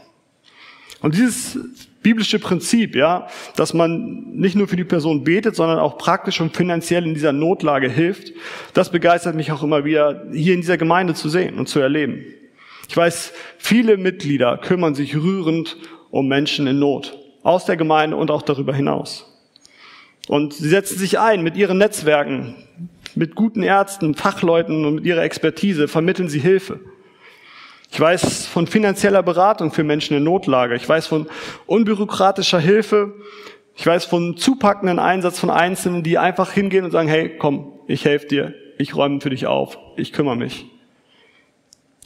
Und 1.00 1.14
dieses 1.14 1.58
biblische 2.04 2.38
Prinzip, 2.38 2.94
ja, 2.94 3.26
dass 3.56 3.74
man 3.74 4.30
nicht 4.30 4.54
nur 4.54 4.68
für 4.68 4.76
die 4.76 4.84
Person 4.84 5.24
betet, 5.24 5.56
sondern 5.56 5.80
auch 5.80 5.98
praktisch 5.98 6.40
und 6.40 6.56
finanziell 6.56 7.04
in 7.04 7.14
dieser 7.14 7.32
Notlage 7.32 7.88
hilft, 7.88 8.32
das 8.74 8.92
begeistert 8.92 9.34
mich 9.34 9.50
auch 9.50 9.64
immer 9.64 9.84
wieder, 9.84 10.26
hier 10.32 10.54
in 10.54 10.60
dieser 10.60 10.76
Gemeinde 10.76 11.14
zu 11.14 11.28
sehen 11.28 11.58
und 11.58 11.68
zu 11.68 11.80
erleben. 11.80 12.24
Ich 12.88 12.96
weiß, 12.96 13.32
viele 13.58 13.96
Mitglieder 13.96 14.58
kümmern 14.58 14.94
sich 14.94 15.16
rührend 15.16 15.78
um 16.10 16.28
Menschen 16.28 16.66
in 16.66 16.78
Not, 16.78 17.18
aus 17.42 17.64
der 17.64 17.76
Gemeinde 17.76 18.16
und 18.16 18.30
auch 18.30 18.42
darüber 18.42 18.74
hinaus. 18.74 19.26
Und 20.28 20.52
sie 20.52 20.68
setzen 20.68 20.98
sich 20.98 21.18
ein 21.18 21.42
mit 21.42 21.56
ihren 21.56 21.78
Netzwerken, 21.78 22.54
mit 23.14 23.34
guten 23.34 23.62
Ärzten, 23.62 24.14
Fachleuten 24.14 24.84
und 24.84 24.96
mit 24.96 25.06
ihrer 25.06 25.22
Expertise, 25.22 25.88
vermitteln 25.88 26.28
sie 26.28 26.38
Hilfe. 26.38 26.80
Ich 27.94 28.00
weiß 28.00 28.46
von 28.46 28.66
finanzieller 28.66 29.22
Beratung 29.22 29.70
für 29.70 29.84
Menschen 29.84 30.16
in 30.16 30.24
Notlage. 30.24 30.74
Ich 30.74 30.88
weiß 30.88 31.06
von 31.06 31.28
unbürokratischer 31.66 32.58
Hilfe. 32.58 33.14
Ich 33.76 33.86
weiß 33.86 34.06
von 34.06 34.36
zupackenden 34.36 34.98
Einsatz 34.98 35.38
von 35.38 35.48
Einzelnen, 35.48 36.02
die 36.02 36.18
einfach 36.18 36.50
hingehen 36.50 36.84
und 36.84 36.90
sagen, 36.90 37.06
hey, 37.06 37.38
komm, 37.38 37.72
ich 37.86 38.04
helfe 38.04 38.26
dir. 38.26 38.54
Ich 38.78 38.96
räume 38.96 39.20
für 39.20 39.30
dich 39.30 39.46
auf. 39.46 39.78
Ich 39.96 40.12
kümmere 40.12 40.36
mich. 40.36 40.66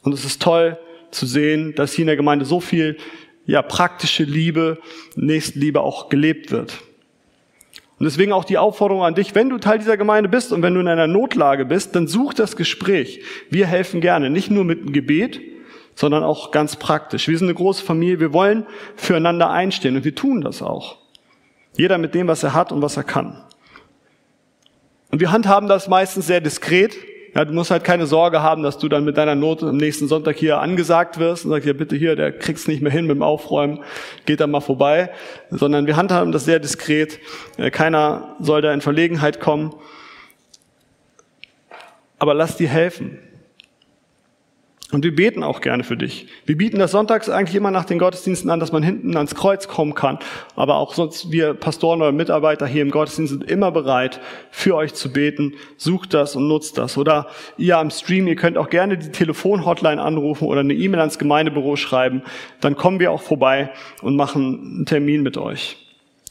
Und 0.02 0.12
es 0.12 0.26
ist 0.26 0.42
toll 0.42 0.76
zu 1.10 1.24
sehen, 1.24 1.74
dass 1.74 1.94
hier 1.94 2.02
in 2.02 2.08
der 2.08 2.16
Gemeinde 2.16 2.44
so 2.44 2.60
viel 2.60 2.98
ja, 3.46 3.62
praktische 3.62 4.24
Liebe, 4.24 4.80
Nächstenliebe 5.16 5.80
auch 5.80 6.10
gelebt 6.10 6.50
wird. 6.50 6.80
Und 7.98 8.04
deswegen 8.04 8.32
auch 8.32 8.44
die 8.44 8.58
Aufforderung 8.58 9.04
an 9.04 9.14
dich, 9.14 9.34
wenn 9.34 9.48
du 9.48 9.56
Teil 9.56 9.78
dieser 9.78 9.96
Gemeinde 9.96 10.28
bist 10.28 10.52
und 10.52 10.60
wenn 10.60 10.74
du 10.74 10.80
in 10.80 10.88
einer 10.88 11.06
Notlage 11.06 11.64
bist, 11.64 11.96
dann 11.96 12.08
such 12.08 12.34
das 12.34 12.56
Gespräch. 12.56 13.22
Wir 13.48 13.66
helfen 13.66 14.02
gerne, 14.02 14.28
nicht 14.28 14.50
nur 14.50 14.64
mit 14.64 14.80
einem 14.80 14.92
Gebet, 14.92 15.40
sondern 15.98 16.22
auch 16.22 16.52
ganz 16.52 16.76
praktisch. 16.76 17.26
Wir 17.26 17.36
sind 17.36 17.48
eine 17.48 17.56
große 17.56 17.84
Familie, 17.84 18.20
wir 18.20 18.32
wollen 18.32 18.68
füreinander 18.94 19.50
einstehen 19.50 19.96
und 19.96 20.04
wir 20.04 20.14
tun 20.14 20.42
das 20.42 20.62
auch. 20.62 20.98
Jeder 21.76 21.98
mit 21.98 22.14
dem, 22.14 22.28
was 22.28 22.44
er 22.44 22.54
hat 22.54 22.70
und 22.70 22.80
was 22.82 22.96
er 22.96 23.02
kann. 23.02 23.42
Und 25.10 25.18
wir 25.18 25.32
handhaben 25.32 25.68
das 25.68 25.88
meistens 25.88 26.28
sehr 26.28 26.40
diskret. 26.40 26.96
Ja, 27.34 27.44
du 27.44 27.52
musst 27.52 27.72
halt 27.72 27.82
keine 27.82 28.06
Sorge 28.06 28.42
haben, 28.42 28.62
dass 28.62 28.78
du 28.78 28.88
dann 28.88 29.04
mit 29.04 29.16
deiner 29.16 29.34
Not 29.34 29.64
am 29.64 29.76
nächsten 29.76 30.06
Sonntag 30.06 30.36
hier 30.36 30.60
angesagt 30.60 31.18
wirst 31.18 31.44
und 31.44 31.50
sagst, 31.50 31.66
ja 31.66 31.72
bitte 31.72 31.96
hier, 31.96 32.14
der 32.14 32.30
kriegt's 32.30 32.68
nicht 32.68 32.80
mehr 32.80 32.92
hin 32.92 33.08
mit 33.08 33.16
dem 33.16 33.22
Aufräumen, 33.24 33.80
geht 34.24 34.38
da 34.38 34.46
mal 34.46 34.60
vorbei. 34.60 35.10
Sondern 35.50 35.88
wir 35.88 35.96
handhaben 35.96 36.30
das 36.30 36.44
sehr 36.44 36.60
diskret. 36.60 37.18
Äh, 37.56 37.72
keiner 37.72 38.36
soll 38.38 38.62
da 38.62 38.72
in 38.72 38.82
Verlegenheit 38.82 39.40
kommen. 39.40 39.74
Aber 42.20 42.34
lass 42.34 42.56
dir 42.56 42.68
helfen. 42.68 43.18
Und 44.90 45.04
wir 45.04 45.14
beten 45.14 45.42
auch 45.42 45.60
gerne 45.60 45.84
für 45.84 45.98
dich. 45.98 46.28
Wir 46.46 46.56
bieten 46.56 46.78
das 46.78 46.92
sonntags 46.92 47.28
eigentlich 47.28 47.54
immer 47.54 47.70
nach 47.70 47.84
den 47.84 47.98
Gottesdiensten 47.98 48.48
an, 48.48 48.58
dass 48.58 48.72
man 48.72 48.82
hinten 48.82 49.14
ans 49.18 49.34
Kreuz 49.34 49.68
kommen 49.68 49.94
kann. 49.94 50.18
Aber 50.56 50.76
auch 50.76 50.94
sonst, 50.94 51.30
wir 51.30 51.52
Pastoren 51.52 52.00
oder 52.00 52.10
Mitarbeiter 52.10 52.66
hier 52.66 52.80
im 52.80 52.90
Gottesdienst 52.90 53.32
sind 53.32 53.50
immer 53.50 53.70
bereit, 53.70 54.18
für 54.50 54.74
euch 54.76 54.94
zu 54.94 55.12
beten. 55.12 55.52
Sucht 55.76 56.14
das 56.14 56.36
und 56.36 56.48
nutzt 56.48 56.78
das. 56.78 56.96
Oder 56.96 57.26
ihr 57.58 57.76
am 57.76 57.90
Stream, 57.90 58.26
ihr 58.28 58.36
könnt 58.36 58.56
auch 58.56 58.70
gerne 58.70 58.96
die 58.96 59.10
Telefonhotline 59.10 60.00
anrufen 60.00 60.46
oder 60.48 60.60
eine 60.60 60.72
E-Mail 60.72 61.00
ans 61.00 61.18
Gemeindebüro 61.18 61.76
schreiben. 61.76 62.22
Dann 62.62 62.74
kommen 62.74 62.98
wir 62.98 63.12
auch 63.12 63.20
vorbei 63.20 63.70
und 64.00 64.16
machen 64.16 64.76
einen 64.76 64.86
Termin 64.86 65.22
mit 65.22 65.36
euch. 65.36 65.76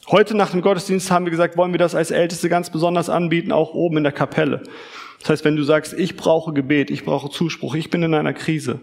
Heute 0.09 0.35
nach 0.35 0.49
dem 0.49 0.61
Gottesdienst 0.61 1.11
haben 1.11 1.25
wir 1.25 1.31
gesagt, 1.31 1.57
wollen 1.57 1.73
wir 1.73 1.79
das 1.79 1.93
als 1.93 2.09
Älteste 2.09 2.49
ganz 2.49 2.71
besonders 2.71 3.09
anbieten, 3.09 3.51
auch 3.51 3.75
oben 3.75 3.97
in 3.97 4.03
der 4.03 4.13
Kapelle. 4.13 4.63
Das 5.19 5.29
heißt, 5.29 5.45
wenn 5.45 5.55
du 5.55 5.63
sagst, 5.63 5.93
ich 5.93 6.15
brauche 6.15 6.53
Gebet, 6.53 6.91
ich 6.91 7.03
brauche 7.03 7.29
Zuspruch, 7.29 7.75
ich 7.75 7.89
bin 7.89 8.03
in 8.03 8.13
einer 8.13 8.33
Krise, 8.33 8.79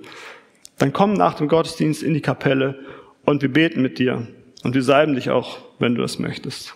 dann 0.79 0.93
komm 0.93 1.13
nach 1.15 1.35
dem 1.35 1.49
Gottesdienst 1.49 2.03
in 2.03 2.15
die 2.15 2.21
Kapelle 2.21 2.79
und 3.25 3.43
wir 3.43 3.53
beten 3.53 3.83
mit 3.83 3.99
dir. 3.99 4.27
Und 4.63 4.75
wir 4.75 4.83
salben 4.83 5.15
dich 5.15 5.31
auch, 5.31 5.59
wenn 5.79 5.95
du 5.95 6.01
das 6.01 6.19
möchtest. 6.19 6.75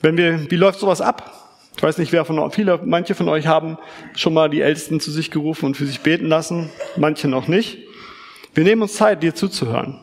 Wenn 0.00 0.16
wir, 0.16 0.50
wie 0.50 0.56
läuft 0.56 0.78
sowas 0.78 1.00
ab? 1.00 1.34
Ich 1.76 1.82
weiß 1.82 1.98
nicht, 1.98 2.12
wer 2.12 2.24
von 2.24 2.50
viele, 2.50 2.80
manche 2.84 3.14
von 3.14 3.28
euch 3.28 3.46
haben 3.46 3.78
schon 4.14 4.34
mal 4.34 4.50
die 4.50 4.60
Ältesten 4.60 5.00
zu 5.00 5.10
sich 5.10 5.30
gerufen 5.30 5.66
und 5.66 5.76
für 5.76 5.86
sich 5.86 6.00
beten 6.00 6.26
lassen, 6.26 6.70
manche 6.96 7.28
noch 7.28 7.48
nicht. 7.48 7.78
Wir 8.54 8.64
nehmen 8.64 8.82
uns 8.82 8.94
Zeit, 8.94 9.22
dir 9.22 9.34
zuzuhören. 9.34 10.00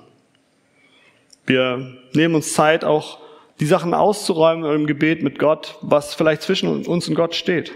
Wir 1.46 1.98
nehmen 2.14 2.36
uns 2.36 2.54
Zeit, 2.54 2.84
auch 2.84 3.20
die 3.60 3.66
Sachen 3.66 3.94
auszuräumen 3.94 4.70
im 4.74 4.88
Gebet 4.88 5.24
mit 5.24 5.40
Gott, 5.40 5.78
was 5.82 6.14
vielleicht 6.14 6.42
zwischen 6.42 6.86
uns 6.86 7.08
und 7.08 7.16
Gott 7.16 7.36
steht. 7.36 7.72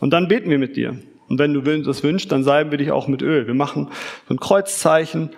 Und 0.00 0.10
dann 0.10 0.28
beten 0.28 0.50
wir 0.50 0.58
mit 0.58 0.76
dir. 0.76 0.96
Und 1.28 1.38
wenn 1.38 1.54
du 1.54 1.60
das 1.82 2.02
wünschst, 2.02 2.32
dann 2.32 2.42
salben 2.42 2.72
wir 2.72 2.78
dich 2.78 2.90
auch 2.90 3.06
mit 3.06 3.22
Öl. 3.22 3.46
Wir 3.46 3.54
machen 3.54 3.88
so 4.26 4.34
ein 4.34 4.40
Kreuzzeichen 4.40 5.30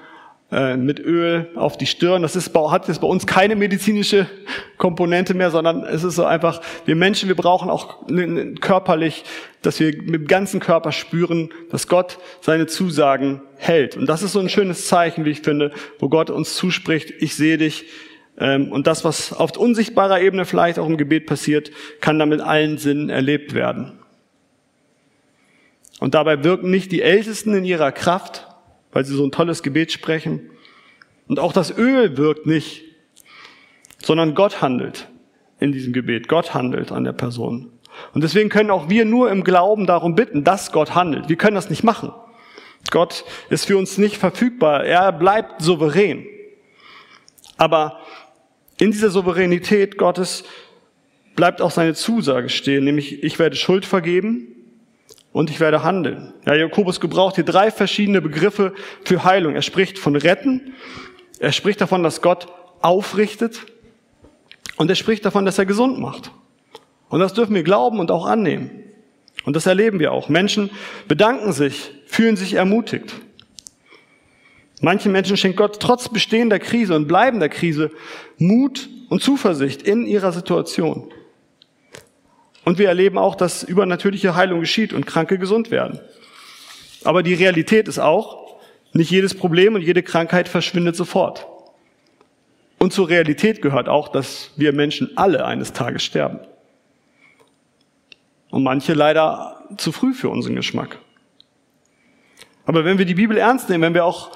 äh, 0.50 0.76
mit 0.76 1.00
Öl 1.00 1.50
auf 1.54 1.76
die 1.76 1.86
Stirn. 1.86 2.22
Das 2.22 2.36
ist, 2.36 2.54
hat 2.54 2.88
jetzt 2.88 3.00
bei 3.00 3.06
uns 3.06 3.26
keine 3.26 3.56
medizinische 3.56 4.26
Komponente 4.78 5.34
mehr, 5.34 5.50
sondern 5.50 5.84
es 5.84 6.02
ist 6.04 6.14
so 6.14 6.24
einfach, 6.24 6.62
wir 6.86 6.96
Menschen, 6.96 7.28
wir 7.28 7.36
brauchen 7.36 7.68
auch 7.68 8.06
körperlich, 8.60 9.24
dass 9.60 9.80
wir 9.80 9.94
mit 10.02 10.14
dem 10.14 10.26
ganzen 10.26 10.60
Körper 10.60 10.92
spüren, 10.92 11.50
dass 11.70 11.88
Gott 11.88 12.18
seine 12.40 12.66
Zusagen 12.66 13.42
hält. 13.56 13.96
Und 13.96 14.06
das 14.06 14.22
ist 14.22 14.32
so 14.32 14.40
ein 14.40 14.48
schönes 14.48 14.88
Zeichen, 14.88 15.26
wie 15.26 15.30
ich 15.30 15.40
finde, 15.40 15.72
wo 15.98 16.08
Gott 16.08 16.30
uns 16.30 16.54
zuspricht, 16.54 17.12
ich 17.18 17.34
sehe 17.34 17.58
dich, 17.58 17.84
und 18.36 18.86
das, 18.86 19.04
was 19.04 19.32
auf 19.32 19.56
unsichtbarer 19.56 20.20
Ebene 20.20 20.44
vielleicht 20.44 20.78
auch 20.78 20.86
im 20.86 20.96
Gebet 20.96 21.26
passiert, 21.26 21.70
kann 22.00 22.18
damit 22.18 22.40
allen 22.40 22.78
Sinnen 22.78 23.10
erlebt 23.10 23.54
werden. 23.54 23.98
Und 26.00 26.14
dabei 26.14 26.42
wirken 26.42 26.70
nicht 26.70 26.90
die 26.90 27.02
Ältesten 27.02 27.54
in 27.54 27.64
ihrer 27.64 27.92
Kraft, 27.92 28.48
weil 28.90 29.04
sie 29.04 29.14
so 29.14 29.24
ein 29.24 29.32
tolles 29.32 29.62
Gebet 29.62 29.92
sprechen. 29.92 30.50
Und 31.28 31.38
auch 31.38 31.52
das 31.52 31.76
Öl 31.76 32.16
wirkt 32.16 32.46
nicht, 32.46 32.82
sondern 33.98 34.34
Gott 34.34 34.62
handelt 34.62 35.08
in 35.60 35.72
diesem 35.72 35.92
Gebet. 35.92 36.26
Gott 36.26 36.54
handelt 36.54 36.90
an 36.90 37.04
der 37.04 37.12
Person. 37.12 37.70
Und 38.14 38.24
deswegen 38.24 38.48
können 38.48 38.70
auch 38.70 38.88
wir 38.88 39.04
nur 39.04 39.30
im 39.30 39.44
Glauben 39.44 39.86
darum 39.86 40.14
bitten, 40.14 40.42
dass 40.42 40.72
Gott 40.72 40.94
handelt. 40.94 41.28
Wir 41.28 41.36
können 41.36 41.54
das 41.54 41.70
nicht 41.70 41.84
machen. 41.84 42.12
Gott 42.90 43.24
ist 43.48 43.66
für 43.66 43.76
uns 43.78 43.96
nicht 43.96 44.16
verfügbar. 44.16 44.84
Er 44.84 45.12
bleibt 45.12 45.62
souverän. 45.62 46.26
Aber 47.56 48.00
in 48.78 48.90
dieser 48.90 49.10
Souveränität 49.10 49.98
Gottes 49.98 50.44
bleibt 51.36 51.60
auch 51.60 51.70
seine 51.70 51.94
Zusage 51.94 52.48
stehen, 52.48 52.84
nämlich 52.84 53.22
ich 53.22 53.38
werde 53.38 53.56
Schuld 53.56 53.86
vergeben 53.86 54.48
und 55.32 55.50
ich 55.50 55.60
werde 55.60 55.82
handeln. 55.82 56.34
Ja, 56.46 56.54
Jakobus 56.54 57.00
gebraucht 57.00 57.36
hier 57.36 57.44
drei 57.44 57.70
verschiedene 57.70 58.20
Begriffe 58.20 58.74
für 59.04 59.24
Heilung. 59.24 59.54
Er 59.54 59.62
spricht 59.62 59.98
von 59.98 60.16
retten, 60.16 60.74
er 61.38 61.52
spricht 61.52 61.80
davon, 61.80 62.02
dass 62.02 62.22
Gott 62.22 62.48
aufrichtet 62.80 63.66
und 64.76 64.90
er 64.90 64.96
spricht 64.96 65.24
davon, 65.24 65.44
dass 65.44 65.58
er 65.58 65.66
gesund 65.66 65.98
macht. 65.98 66.32
Und 67.08 67.20
das 67.20 67.34
dürfen 67.34 67.54
wir 67.54 67.62
glauben 67.62 67.98
und 68.00 68.10
auch 68.10 68.26
annehmen. 68.26 68.70
Und 69.44 69.56
das 69.56 69.66
erleben 69.66 69.98
wir 69.98 70.12
auch. 70.12 70.28
Menschen 70.28 70.70
bedanken 71.08 71.52
sich, 71.52 71.90
fühlen 72.06 72.36
sich 72.36 72.54
ermutigt. 72.54 73.14
Manche 74.82 75.08
Menschen 75.08 75.36
schenkt 75.36 75.56
Gott 75.56 75.78
trotz 75.78 76.08
bestehender 76.08 76.58
Krise 76.58 76.96
und 76.96 77.06
bleibender 77.06 77.48
Krise 77.48 77.92
Mut 78.36 78.88
und 79.08 79.22
Zuversicht 79.22 79.82
in 79.82 80.06
ihrer 80.06 80.32
Situation. 80.32 81.12
Und 82.64 82.78
wir 82.78 82.88
erleben 82.88 83.16
auch, 83.16 83.36
dass 83.36 83.62
übernatürliche 83.62 84.34
Heilung 84.34 84.58
geschieht 84.58 84.92
und 84.92 85.06
Kranke 85.06 85.38
gesund 85.38 85.70
werden. 85.70 86.00
Aber 87.04 87.22
die 87.22 87.34
Realität 87.34 87.86
ist 87.86 88.00
auch, 88.00 88.56
nicht 88.92 89.10
jedes 89.10 89.34
Problem 89.34 89.76
und 89.76 89.82
jede 89.82 90.02
Krankheit 90.02 90.48
verschwindet 90.48 90.96
sofort. 90.96 91.46
Und 92.80 92.92
zur 92.92 93.08
Realität 93.08 93.62
gehört 93.62 93.88
auch, 93.88 94.08
dass 94.08 94.50
wir 94.56 94.72
Menschen 94.72 95.16
alle 95.16 95.44
eines 95.44 95.72
Tages 95.72 96.02
sterben. 96.02 96.40
Und 98.50 98.64
manche 98.64 98.94
leider 98.94 99.62
zu 99.76 99.92
früh 99.92 100.12
für 100.12 100.28
unseren 100.28 100.56
Geschmack. 100.56 100.98
Aber 102.66 102.84
wenn 102.84 102.98
wir 102.98 103.06
die 103.06 103.14
Bibel 103.14 103.36
ernst 103.38 103.70
nehmen, 103.70 103.82
wenn 103.82 103.94
wir 103.94 104.04
auch 104.04 104.32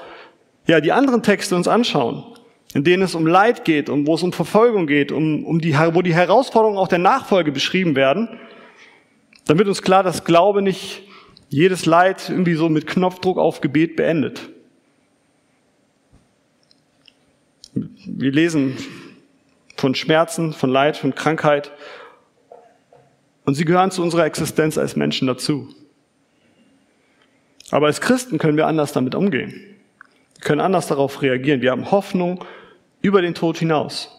ja, 0.66 0.80
die 0.80 0.92
anderen 0.92 1.22
Texte 1.22 1.54
uns 1.56 1.68
anschauen, 1.68 2.24
in 2.74 2.84
denen 2.84 3.02
es 3.02 3.14
um 3.14 3.26
Leid 3.26 3.64
geht 3.64 3.88
und 3.88 4.06
wo 4.06 4.14
es 4.14 4.22
um 4.22 4.32
Verfolgung 4.32 4.86
geht, 4.86 5.12
um, 5.12 5.44
um 5.44 5.60
die, 5.60 5.74
wo 5.74 6.02
die 6.02 6.14
Herausforderungen 6.14 6.78
auch 6.78 6.88
der 6.88 6.98
Nachfolge 6.98 7.52
beschrieben 7.52 7.94
werden, 7.94 8.28
dann 9.46 9.58
wird 9.58 9.68
uns 9.68 9.82
klar, 9.82 10.02
dass 10.02 10.24
Glaube 10.24 10.62
nicht 10.62 11.02
jedes 11.48 11.86
Leid 11.86 12.28
irgendwie 12.28 12.54
so 12.54 12.68
mit 12.68 12.86
Knopfdruck 12.86 13.38
auf 13.38 13.60
Gebet 13.60 13.94
beendet. 13.96 14.48
Wir 17.74 18.32
lesen 18.32 18.76
von 19.76 19.94
Schmerzen, 19.94 20.52
von 20.52 20.70
Leid, 20.70 20.96
von 20.96 21.14
Krankheit 21.14 21.70
und 23.44 23.54
sie 23.54 23.64
gehören 23.64 23.92
zu 23.92 24.02
unserer 24.02 24.24
Existenz 24.24 24.76
als 24.78 24.96
Menschen 24.96 25.28
dazu. 25.28 25.68
Aber 27.70 27.86
als 27.86 28.00
Christen 28.00 28.38
können 28.38 28.56
wir 28.56 28.66
anders 28.66 28.92
damit 28.92 29.14
umgehen. 29.14 29.75
Wir 30.36 30.44
können 30.44 30.60
anders 30.60 30.86
darauf 30.86 31.22
reagieren. 31.22 31.62
Wir 31.62 31.70
haben 31.70 31.90
Hoffnung 31.90 32.44
über 33.00 33.22
den 33.22 33.34
Tod 33.34 33.58
hinaus. 33.58 34.12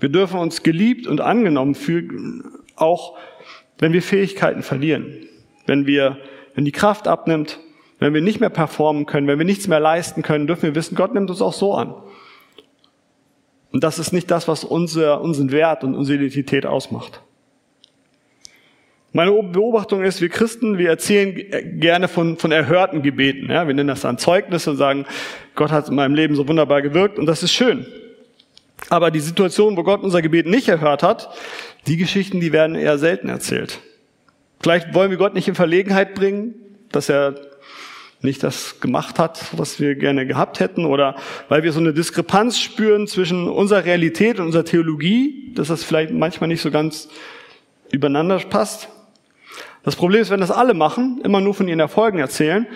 Wir 0.00 0.08
dürfen 0.08 0.38
uns 0.40 0.62
geliebt 0.62 1.06
und 1.06 1.20
angenommen 1.20 1.74
fühlen, 1.74 2.44
auch 2.76 3.16
wenn 3.78 3.92
wir 3.92 4.02
Fähigkeiten 4.02 4.62
verlieren, 4.62 5.26
wenn 5.66 5.86
wir, 5.86 6.18
wenn 6.54 6.64
die 6.64 6.72
Kraft 6.72 7.08
abnimmt, 7.08 7.60
wenn 7.98 8.12
wir 8.12 8.20
nicht 8.20 8.40
mehr 8.40 8.50
performen 8.50 9.06
können, 9.06 9.26
wenn 9.26 9.38
wir 9.38 9.46
nichts 9.46 9.68
mehr 9.68 9.80
leisten 9.80 10.22
können, 10.22 10.46
dürfen 10.46 10.64
wir 10.64 10.74
wissen, 10.74 10.96
Gott 10.96 11.14
nimmt 11.14 11.30
uns 11.30 11.40
auch 11.40 11.52
so 11.52 11.74
an. 11.74 11.94
Und 13.72 13.84
das 13.84 13.98
ist 13.98 14.12
nicht 14.12 14.30
das, 14.30 14.48
was 14.48 14.64
unser, 14.64 15.20
unseren 15.20 15.50
Wert 15.50 15.84
und 15.84 15.94
unsere 15.94 16.18
Identität 16.18 16.66
ausmacht. 16.66 17.22
Meine 19.12 19.30
Beobachtung 19.42 20.02
ist, 20.02 20.20
wir 20.20 20.28
Christen, 20.28 20.78
wir 20.78 20.90
erzählen 20.90 21.80
gerne 21.80 22.06
von, 22.08 22.36
von 22.36 22.52
erhörten 22.52 23.02
Gebeten. 23.02 23.50
Ja? 23.50 23.66
Wir 23.66 23.74
nennen 23.74 23.88
das 23.88 24.02
dann 24.02 24.18
Zeugnis 24.18 24.66
und 24.66 24.76
sagen, 24.76 25.06
Gott 25.54 25.70
hat 25.70 25.88
in 25.88 25.94
meinem 25.94 26.14
Leben 26.14 26.34
so 26.34 26.46
wunderbar 26.46 26.82
gewirkt 26.82 27.18
und 27.18 27.26
das 27.26 27.42
ist 27.42 27.52
schön. 27.52 27.86
Aber 28.90 29.10
die 29.10 29.20
Situation, 29.20 29.76
wo 29.76 29.82
Gott 29.82 30.02
unser 30.02 30.22
Gebet 30.22 30.46
nicht 30.46 30.68
erhört 30.68 31.02
hat, 31.02 31.30
die 31.86 31.96
Geschichten, 31.96 32.40
die 32.40 32.52
werden 32.52 32.76
eher 32.76 32.98
selten 32.98 33.28
erzählt. 33.28 33.80
Vielleicht 34.60 34.94
wollen 34.94 35.10
wir 35.10 35.18
Gott 35.18 35.34
nicht 35.34 35.48
in 35.48 35.54
Verlegenheit 35.54 36.14
bringen, 36.14 36.54
dass 36.90 37.08
er 37.08 37.34
nicht 38.22 38.42
das 38.42 38.80
gemacht 38.80 39.18
hat, 39.18 39.46
was 39.56 39.78
wir 39.80 39.94
gerne 39.94 40.26
gehabt 40.26 40.60
hätten, 40.60 40.84
oder 40.84 41.16
weil 41.48 41.62
wir 41.62 41.72
so 41.72 41.80
eine 41.80 41.92
Diskrepanz 41.92 42.58
spüren 42.58 43.06
zwischen 43.06 43.48
unserer 43.48 43.84
Realität 43.84 44.38
und 44.38 44.46
unserer 44.46 44.64
Theologie, 44.64 45.52
dass 45.54 45.68
das 45.68 45.84
vielleicht 45.84 46.12
manchmal 46.12 46.48
nicht 46.48 46.62
so 46.62 46.70
ganz 46.70 47.08
übereinander 47.90 48.38
passt. 48.38 48.88
Das 49.86 49.94
Problem 49.94 50.20
ist, 50.20 50.30
wenn 50.30 50.40
das 50.40 50.50
alle 50.50 50.74
machen, 50.74 51.20
immer 51.22 51.40
nur 51.40 51.54
von 51.54 51.68
ihren 51.68 51.78
Erfolgen 51.78 52.18
erzählen, 52.18 52.66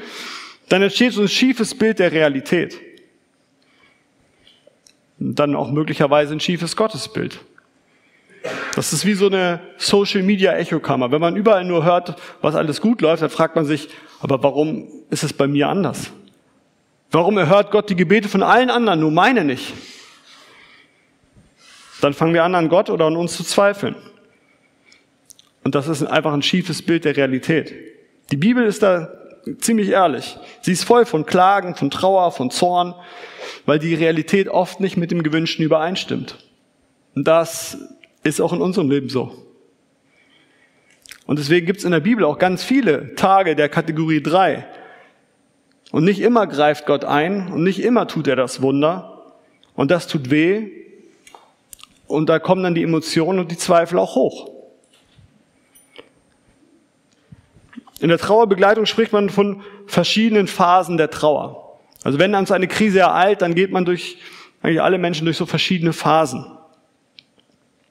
dann 0.68 0.80
entsteht 0.80 1.12
so 1.12 1.22
ein 1.22 1.28
schiefes 1.28 1.76
Bild 1.76 1.98
der 1.98 2.12
Realität. 2.12 2.80
Und 5.18 5.36
dann 5.36 5.56
auch 5.56 5.72
möglicherweise 5.72 6.32
ein 6.32 6.38
schiefes 6.38 6.76
Gottesbild. 6.76 7.40
Das 8.76 8.92
ist 8.92 9.04
wie 9.04 9.14
so 9.14 9.26
eine 9.26 9.58
Social 9.76 10.22
Media 10.22 10.52
Echokammer. 10.52 11.10
Wenn 11.10 11.20
man 11.20 11.34
überall 11.34 11.64
nur 11.64 11.84
hört, 11.84 12.14
was 12.42 12.54
alles 12.54 12.80
gut 12.80 13.00
läuft, 13.00 13.24
dann 13.24 13.30
fragt 13.30 13.56
man 13.56 13.64
sich, 13.64 13.88
aber 14.20 14.40
warum 14.44 14.86
ist 15.10 15.24
es 15.24 15.32
bei 15.32 15.48
mir 15.48 15.68
anders? 15.68 16.12
Warum 17.10 17.36
erhört 17.38 17.72
Gott 17.72 17.90
die 17.90 17.96
Gebete 17.96 18.28
von 18.28 18.44
allen 18.44 18.70
anderen, 18.70 19.00
nur 19.00 19.10
meine 19.10 19.44
nicht? 19.44 19.74
Dann 22.00 22.14
fangen 22.14 22.34
wir 22.34 22.44
an, 22.44 22.54
an 22.54 22.68
Gott 22.68 22.88
oder 22.88 23.06
an 23.06 23.16
uns 23.16 23.36
zu 23.36 23.42
zweifeln. 23.42 23.96
Und 25.62 25.74
das 25.74 25.88
ist 25.88 26.02
einfach 26.02 26.32
ein 26.32 26.42
schiefes 26.42 26.82
Bild 26.82 27.04
der 27.04 27.16
Realität. 27.16 27.74
Die 28.30 28.36
Bibel 28.36 28.64
ist 28.64 28.82
da 28.82 29.12
ziemlich 29.58 29.90
ehrlich. 29.90 30.38
Sie 30.62 30.72
ist 30.72 30.84
voll 30.84 31.04
von 31.04 31.26
Klagen, 31.26 31.74
von 31.74 31.90
Trauer, 31.90 32.32
von 32.32 32.50
Zorn, 32.50 32.94
weil 33.66 33.78
die 33.78 33.94
Realität 33.94 34.48
oft 34.48 34.80
nicht 34.80 34.96
mit 34.96 35.10
dem 35.10 35.22
Gewünschten 35.22 35.64
übereinstimmt. 35.64 36.38
Und 37.14 37.26
das 37.26 37.78
ist 38.22 38.40
auch 38.40 38.52
in 38.52 38.60
unserem 38.60 38.90
Leben 38.90 39.08
so. 39.08 39.46
Und 41.26 41.38
deswegen 41.38 41.66
gibt 41.66 41.78
es 41.78 41.84
in 41.84 41.92
der 41.92 42.00
Bibel 42.00 42.24
auch 42.24 42.38
ganz 42.38 42.64
viele 42.64 43.14
Tage 43.14 43.54
der 43.54 43.68
Kategorie 43.68 44.22
3. 44.22 44.66
Und 45.92 46.04
nicht 46.04 46.20
immer 46.20 46.46
greift 46.46 46.86
Gott 46.86 47.04
ein 47.04 47.52
und 47.52 47.62
nicht 47.62 47.80
immer 47.82 48.06
tut 48.06 48.26
er 48.26 48.36
das 48.36 48.62
Wunder. 48.62 49.34
Und 49.74 49.90
das 49.90 50.06
tut 50.06 50.30
weh. 50.30 50.70
Und 52.06 52.28
da 52.28 52.38
kommen 52.38 52.62
dann 52.62 52.74
die 52.74 52.82
Emotionen 52.82 53.38
und 53.38 53.50
die 53.50 53.56
Zweifel 53.56 53.98
auch 53.98 54.14
hoch. 54.14 54.49
In 58.00 58.08
der 58.08 58.18
Trauerbegleitung 58.18 58.86
spricht 58.86 59.12
man 59.12 59.30
von 59.30 59.62
verschiedenen 59.86 60.46
Phasen 60.46 60.96
der 60.96 61.10
Trauer. 61.10 61.78
Also 62.02 62.18
wenn 62.18 62.34
uns 62.34 62.50
eine 62.50 62.66
Krise 62.66 63.00
ereilt, 63.00 63.42
dann 63.42 63.54
geht 63.54 63.70
man 63.70 63.84
durch, 63.84 64.18
eigentlich 64.62 64.80
alle 64.80 64.98
Menschen 64.98 65.26
durch 65.26 65.36
so 65.36 65.46
verschiedene 65.46 65.92
Phasen. 65.92 66.46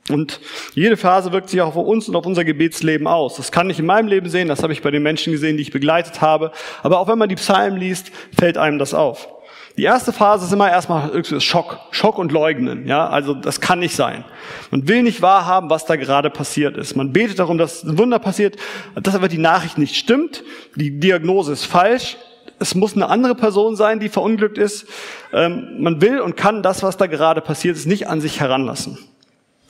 Und 0.10 0.41
jede 0.74 0.98
Phase 0.98 1.32
wirkt 1.32 1.50
sich 1.50 1.62
auch 1.62 1.76
auf 1.76 1.88
uns 1.88 2.10
und 2.10 2.15
auf 2.15 2.26
unser 2.26 2.43
Gebetsleben 2.43 3.06
aus. 3.06 3.36
Das 3.36 3.52
kann 3.52 3.69
ich 3.69 3.78
in 3.78 3.86
meinem 3.86 4.08
Leben 4.08 4.28
sehen, 4.30 4.48
das 4.48 4.63
habe 4.63 4.74
ich 4.74 4.82
bei 4.82 4.89
den 4.89 5.04
Menschen 5.04 5.32
gesehen, 5.32 5.58
die 5.58 5.62
ich 5.62 5.72
begleitet 5.72 6.22
habe. 6.22 6.52
Aber 6.82 7.00
auch 7.00 7.08
wenn 7.08 7.19
man 7.19 7.30
die 7.30 7.36
Psalmen 7.36 7.80
liest, 7.80 8.12
fällt 8.36 8.58
einem 8.58 8.80
das 8.80 8.95
auf. 8.95 9.28
Die 9.77 9.84
erste 9.84 10.12
Phase 10.12 10.45
ist 10.45 10.51
immer 10.51 10.69
erstmal 10.69 11.23
Schock, 11.39 11.79
Schock 11.91 12.17
und 12.17 12.32
Leugnen. 12.32 12.86
Ja, 12.88 13.08
also 13.08 13.34
das 13.34 13.62
kann 13.62 13.79
nicht 13.79 13.95
sein. 13.95 14.25
Man 14.71 14.88
will 14.88 15.03
nicht 15.03 15.21
wahrhaben, 15.21 15.69
was 15.69 15.86
da 15.86 15.95
gerade 15.95 16.29
passiert 16.29 16.75
ist. 16.75 16.95
Man 16.95 17.13
betet 17.13 17.39
darum, 17.39 17.58
dass 17.58 17.84
ein 17.84 17.97
Wunder 17.97 18.19
passiert, 18.19 18.58
dass 18.95 19.15
aber 19.15 19.27
die 19.27 19.38
Nachricht 19.38 19.77
nicht 19.77 19.95
stimmt. 19.95 20.43
Die 20.75 20.99
Diagnose 20.99 21.53
ist 21.53 21.65
falsch. 21.65 22.17
Es 22.60 22.75
muss 22.75 22.95
eine 22.95 23.08
andere 23.08 23.36
Person 23.36 23.75
sein, 23.75 23.99
die 23.99 24.10
verunglückt 24.10 24.58
ist. 24.58 24.86
Ähm, 25.32 25.77
man 25.79 26.01
will 26.01 26.19
und 26.19 26.36
kann 26.36 26.62
das, 26.62 26.84
was 26.84 26.97
da 26.97 27.08
gerade 27.08 27.39
passiert 27.39 27.77
ist, 27.77 27.86
nicht 27.86 28.08
an 28.08 28.19
sich 28.19 28.41
heranlassen. 28.41 28.97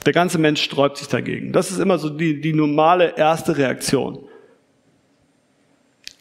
Der 0.06 0.14
ganze 0.14 0.40
Mensch 0.40 0.64
sträubt 0.64 0.98
sich 0.98 1.08
dagegen. 1.08 1.52
Das 1.52 1.70
ist 1.70 1.80
immer 1.80 2.00
so 2.00 2.10
die, 2.10 2.42
die 2.42 2.54
normale 2.54 3.16
erste 3.16 3.58
Reaktion. 3.58 4.18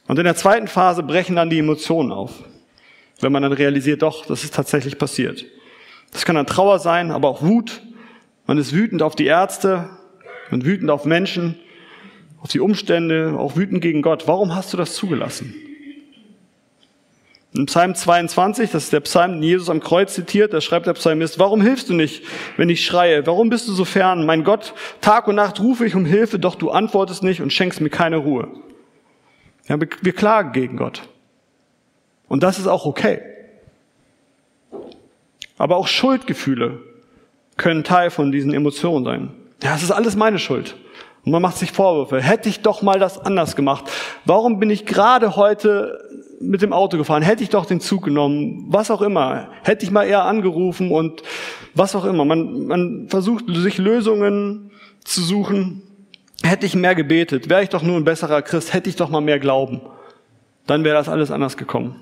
Und 0.09 0.19
in 0.19 0.25
der 0.25 0.37
zweiten 0.37 0.69
Phase 0.69 1.03
brechen 1.03 1.37
dann 1.37 1.49
die 1.49 1.59
Emotionen 1.59 2.13
auf 2.13 2.33
wenn 3.21 3.33
man 3.33 3.43
dann 3.43 3.53
realisiert, 3.53 4.03
doch, 4.03 4.27
das 4.27 4.45
ist 4.45 4.55
tatsächlich 4.55 4.99
passiert. 4.99 5.45
Das 6.13 6.25
kann 6.25 6.37
dann 6.37 6.47
Trauer 6.47 6.79
sein, 6.79 7.11
aber 7.11 7.29
auch 7.29 7.43
Wut. 7.43 7.83
Man 8.47 8.59
ist 8.59 8.73
wütend 8.73 9.03
auf 9.03 9.15
die 9.17 9.27
Ärzte, 9.27 9.91
man 10.51 10.65
wütend 10.65 10.91
auf 10.91 11.05
Menschen, 11.05 11.59
auf 12.41 12.49
die 12.49 12.61
Umstände, 12.61 13.35
auch 13.37 13.57
wütend 13.57 13.83
gegen 13.83 14.03
Gott. 14.03 14.27
Warum 14.27 14.55
hast 14.55 14.73
du 14.73 14.77
das 14.77 14.95
zugelassen? 14.95 15.55
In 17.55 17.67
Psalm 17.67 17.95
22, 17.95 18.71
das 18.71 18.85
ist 18.85 18.93
der 18.93 19.01
Psalm, 19.01 19.33
den 19.33 19.43
Jesus 19.43 19.71
am 19.71 19.81
Kreuz 19.81 20.15
zitiert, 20.15 20.53
da 20.53 20.61
schreibt 20.61 20.87
der 20.87 20.93
Psalmist, 20.93 21.39
warum 21.39 21.63
hilfst 21.63 21.89
du 21.89 21.95
nicht, 21.95 22.23
wenn 22.57 22.69
ich 22.69 22.85
schreie? 22.85 23.27
Warum 23.27 23.49
bist 23.49 23.67
du 23.67 23.73
so 23.73 23.85
fern? 23.85 24.27
Mein 24.27 24.45
Gott, 24.45 24.75
Tag 25.01 25.29
und 25.29 25.37
Nacht 25.37 25.59
rufe 25.59 25.87
ich 25.87 25.95
um 25.95 26.05
Hilfe, 26.05 26.39
doch 26.39 26.55
du 26.55 26.71
antwortest 26.71 27.23
nicht 27.23 27.41
und 27.41 27.53
schenkst 27.53 27.81
mir 27.81 27.91
keine 27.91 28.19
Ruhe. 28.19 28.49
Wir 29.67 30.13
klagen 30.13 30.53
gegen 30.53 30.77
Gott. 30.77 31.09
Und 32.29 32.43
das 32.43 32.59
ist 32.59 32.67
auch 32.67 32.87
okay. 32.87 33.21
Aber 35.57 35.77
auch 35.77 35.89
Schuldgefühle 35.89 36.81
können 37.57 37.85
Teil 37.85 38.11
von 38.11 38.31
diesen 38.31 38.55
Emotionen 38.55 39.05
sein. 39.05 39.31
Ja, 39.63 39.75
es 39.75 39.83
ist 39.83 39.91
alles 39.91 40.15
meine 40.15 40.39
Schuld. 40.39 40.77
Und 41.25 41.33
man 41.33 41.43
macht 41.43 41.59
sich 41.59 41.73
Vorwürfe. 41.73 42.23
Hätte 42.23 42.49
ich 42.49 42.61
doch 42.61 42.81
mal 42.81 42.99
das 42.99 43.19
anders 43.19 43.57
gemacht. 43.57 43.85
Warum 44.25 44.61
bin 44.61 44.71
ich 44.71 44.87
gerade 44.87 45.37
heute 45.37 45.99
mit 46.41 46.63
dem 46.63 46.73
Auto 46.73 46.97
gefahren? 46.97 47.23
Hätte 47.23 47.43
ich 47.43 47.51
doch 47.51 47.67
den 47.67 47.81
Zug 47.81 48.05
genommen? 48.05 48.67
Was 48.69 48.91
auch 48.91 49.03
immer. 49.03 49.49
Hätte 49.65 49.85
ich 49.85 49.91
mal 49.91 50.05
eher 50.05 50.25
angerufen 50.25 50.93
und 50.93 51.23
was 51.75 51.97
auch 51.97 52.05
immer. 52.05 52.25
Man, 52.25 52.67
man 52.67 53.09
versucht 53.09 53.45
sich 53.49 53.79
Lösungen 53.79 54.71
zu 55.05 55.21
suchen. 55.23 55.83
Hätte 56.45 56.67
ich 56.67 56.77
mehr 56.77 56.95
gebetet, 56.95 57.51
wäre 57.51 57.65
ich 57.65 57.69
doch 57.69 57.83
nur 57.83 57.97
ein 57.97 58.05
besserer 58.05 58.43
Christ, 58.43 58.73
hätte 58.73 58.89
ich 58.89 58.97
doch 58.97 59.11
mal 59.11 59.21
mehr 59.21 59.41
Glauben. 59.41 59.81
Dann 60.67 60.85
wäre 60.85 60.97
das 60.97 61.09
alles 61.09 61.31
anders 61.33 61.57
gekommen. 61.57 62.01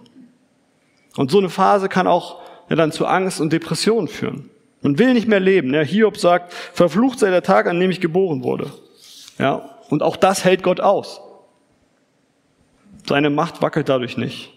Und 1.16 1.30
so 1.30 1.38
eine 1.38 1.48
Phase 1.48 1.88
kann 1.88 2.06
auch 2.06 2.40
ja, 2.68 2.76
dann 2.76 2.92
zu 2.92 3.06
Angst 3.06 3.40
und 3.40 3.52
Depressionen 3.52 4.08
führen. 4.08 4.50
Man 4.82 4.98
will 4.98 5.14
nicht 5.14 5.28
mehr 5.28 5.40
leben. 5.40 5.72
Ja, 5.74 5.80
Hiob 5.80 6.16
sagt, 6.18 6.52
verflucht 6.52 7.18
sei 7.18 7.30
der 7.30 7.42
Tag, 7.42 7.66
an 7.66 7.80
dem 7.80 7.90
ich 7.90 8.00
geboren 8.00 8.42
wurde. 8.42 8.70
Ja, 9.38 9.76
und 9.88 10.02
auch 10.02 10.16
das 10.16 10.44
hält 10.44 10.62
Gott 10.62 10.80
aus. 10.80 11.20
Seine 13.06 13.30
Macht 13.30 13.62
wackelt 13.62 13.88
dadurch 13.88 14.16
nicht. 14.16 14.52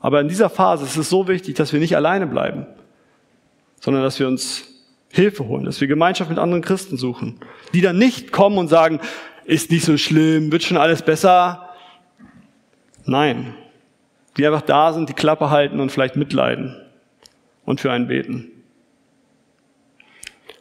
Aber 0.00 0.20
in 0.20 0.28
dieser 0.28 0.50
Phase 0.50 0.84
ist 0.84 0.96
es 0.96 1.08
so 1.08 1.26
wichtig, 1.26 1.56
dass 1.56 1.72
wir 1.72 1.80
nicht 1.80 1.96
alleine 1.96 2.26
bleiben, 2.26 2.66
sondern 3.80 4.02
dass 4.02 4.20
wir 4.20 4.28
uns 4.28 4.64
Hilfe 5.10 5.48
holen, 5.48 5.64
dass 5.64 5.80
wir 5.80 5.88
Gemeinschaft 5.88 6.30
mit 6.30 6.38
anderen 6.38 6.62
Christen 6.62 6.96
suchen, 6.96 7.40
die 7.72 7.80
dann 7.80 7.98
nicht 7.98 8.30
kommen 8.30 8.58
und 8.58 8.68
sagen, 8.68 9.00
ist 9.44 9.70
nicht 9.70 9.84
so 9.84 9.96
schlimm, 9.96 10.52
wird 10.52 10.62
schon 10.62 10.76
alles 10.76 11.02
besser. 11.02 11.70
Nein, 13.06 13.54
die 14.38 14.46
einfach 14.46 14.62
da 14.62 14.92
sind, 14.92 15.08
die 15.08 15.14
Klappe 15.14 15.50
halten 15.50 15.80
und 15.80 15.90
vielleicht 15.90 16.16
mitleiden 16.16 16.76
und 17.64 17.80
für 17.80 17.90
einen 17.90 18.06
beten. 18.06 18.52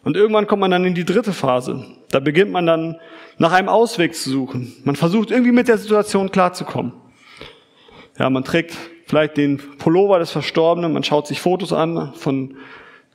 Und 0.03 0.17
irgendwann 0.17 0.47
kommt 0.47 0.61
man 0.61 0.71
dann 0.71 0.85
in 0.85 0.95
die 0.95 1.05
dritte 1.05 1.33
Phase. 1.33 1.85
Da 2.11 2.19
beginnt 2.19 2.51
man 2.51 2.65
dann 2.65 2.99
nach 3.37 3.51
einem 3.51 3.69
Ausweg 3.69 4.15
zu 4.15 4.29
suchen. 4.29 4.73
Man 4.83 4.95
versucht 4.95 5.31
irgendwie 5.31 5.51
mit 5.51 5.67
der 5.67 5.77
Situation 5.77 6.31
klarzukommen. 6.31 6.93
Ja, 8.17 8.29
man 8.29 8.43
trägt 8.43 8.75
vielleicht 9.05 9.37
den 9.37 9.57
Pullover 9.77 10.19
des 10.19 10.31
Verstorbenen, 10.31 10.93
man 10.93 11.03
schaut 11.03 11.27
sich 11.27 11.39
Fotos 11.39 11.71
an 11.71 12.13
von 12.15 12.55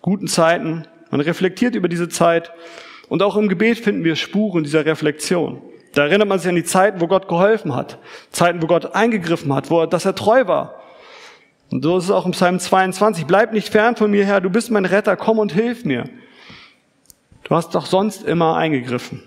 guten 0.01 0.29
Zeiten, 0.29 0.87
man 1.11 1.21
reflektiert 1.21 1.75
über 1.75 1.89
diese 1.89 2.09
Zeit 2.09 2.53
und 3.09 3.23
auch 3.23 3.37
im 3.37 3.49
Gebet 3.49 3.79
finden 3.79 4.05
wir 4.05 4.17
Spuren 4.17 4.63
dieser 4.63 4.87
Reflexion. 4.87 5.61
Da 5.93 6.05
erinnert 6.07 6.29
man 6.29 6.39
sich 6.39 6.49
an 6.49 6.55
die 6.55 6.65
Zeiten, 6.65 7.01
wo 7.01 7.07
Gott 7.07 7.29
geholfen 7.29 7.75
hat, 7.75 7.99
Zeiten, 8.31 8.63
wo 8.63 8.67
Gott 8.67 8.95
eingegriffen 8.95 9.55
hat, 9.55 9.71
wo 9.71 9.81
er, 9.81 9.87
dass 9.87 10.05
er 10.05 10.15
treu 10.15 10.47
war. 10.47 10.83
Und 11.71 11.83
so 11.83 11.99
ist 11.99 12.05
es 12.05 12.11
auch 12.11 12.27
im 12.27 12.33
Psalm 12.33 12.59
22. 12.59 13.27
Bleib 13.27 13.53
nicht 13.53 13.69
fern 13.69 13.97
von 13.97 14.11
mir, 14.11 14.25
Herr, 14.25 14.41
du 14.41 14.51
bist 14.51 14.71
mein 14.71 14.85
Retter, 14.85 15.17
komm 15.17 15.39
und 15.39 15.53
hilf 15.53 15.85
mir. 15.85 16.05
Du 17.45 17.55
hast 17.55 17.75
doch 17.75 17.87
sonst 17.87 18.25
immer 18.25 18.57
eingegriffen. 18.57 19.23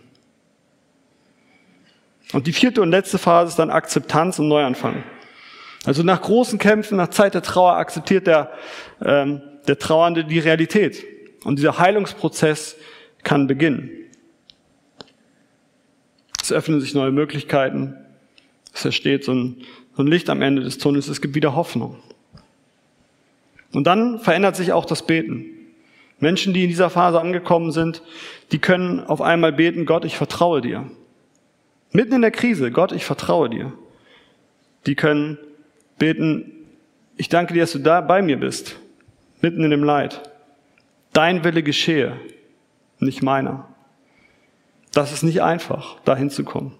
Und 2.34 2.47
die 2.47 2.54
vierte 2.54 2.82
und 2.82 2.89
letzte 2.89 3.17
Phase 3.17 3.49
ist 3.49 3.60
dann 3.60 3.69
Akzeptanz 3.69 4.39
und 4.39 4.47
Neuanfang. 4.47 5.04
Also 5.86 6.01
nach 6.01 6.21
großen 6.21 6.58
Kämpfen, 6.58 6.97
nach 6.97 7.10
Zeit 7.10 7.36
der 7.36 7.43
Trauer 7.43 7.78
akzeptiert 7.78 8.25
der, 8.25 8.51
ähm, 9.04 9.41
der 9.67 9.78
Trauernde 9.78 10.25
die 10.25 10.39
Realität. 10.39 11.04
Und 11.43 11.60
dieser 11.60 11.78
Heilungsprozess 11.78 12.75
kann 13.23 13.45
beginnen. 13.45 13.91
Es 16.45 16.51
öffnen 16.51 16.79
sich 16.79 16.93
neue 16.93 17.12
Möglichkeiten. 17.12 17.95
Es 18.71 18.86
entsteht 18.86 19.23
so 19.23 19.34
ein, 19.34 19.63
so 19.97 20.03
ein 20.03 20.08
Licht 20.08 20.29
am 20.29 20.43
Ende 20.43 20.62
des 20.62 20.77
Tunnels. 20.77 21.08
Es 21.08 21.19
gibt 21.19 21.34
wieder 21.34 21.55
Hoffnung. 21.55 21.95
Und 23.73 23.88
dann 23.88 24.19
verändert 24.19 24.55
sich 24.55 24.71
auch 24.71 24.86
das 24.86 25.08
Beten. 25.08 25.47
Menschen, 26.19 26.53
die 26.53 26.62
in 26.62 26.69
dieser 26.69 26.91
Phase 26.91 27.19
angekommen 27.19 27.71
sind, 27.71 28.03
die 28.51 28.60
können 28.60 28.99
auf 28.99 29.23
einmal 29.23 29.53
beten, 29.53 29.88
Gott, 29.88 30.05
ich 30.05 30.17
vertraue 30.17 30.62
dir. 30.62 30.88
Mitten 31.91 32.13
in 32.13 32.21
der 32.21 32.29
Krise, 32.29 32.69
Gott, 32.69 32.91
ich 32.91 33.05
vertraue 33.05 33.49
dir. 33.49 33.73
Die 34.86 34.93
können 34.93 35.39
beten, 35.97 36.51
ich 37.17 37.27
danke 37.27 37.55
dir, 37.55 37.62
dass 37.62 37.71
du 37.71 37.79
da 37.79 38.01
bei 38.01 38.21
mir 38.21 38.39
bist, 38.39 38.75
mitten 39.41 39.63
in 39.63 39.71
dem 39.71 39.84
Leid. 39.84 40.21
Dein 41.12 41.43
Wille 41.43 41.63
geschehe, 41.63 42.19
nicht 42.99 43.23
meiner. 43.23 43.67
Das 44.95 45.12
ist 45.12 45.23
nicht 45.23 45.43
einfach, 45.43 45.97
da 46.05 46.15
hinzukommen. 46.15 46.71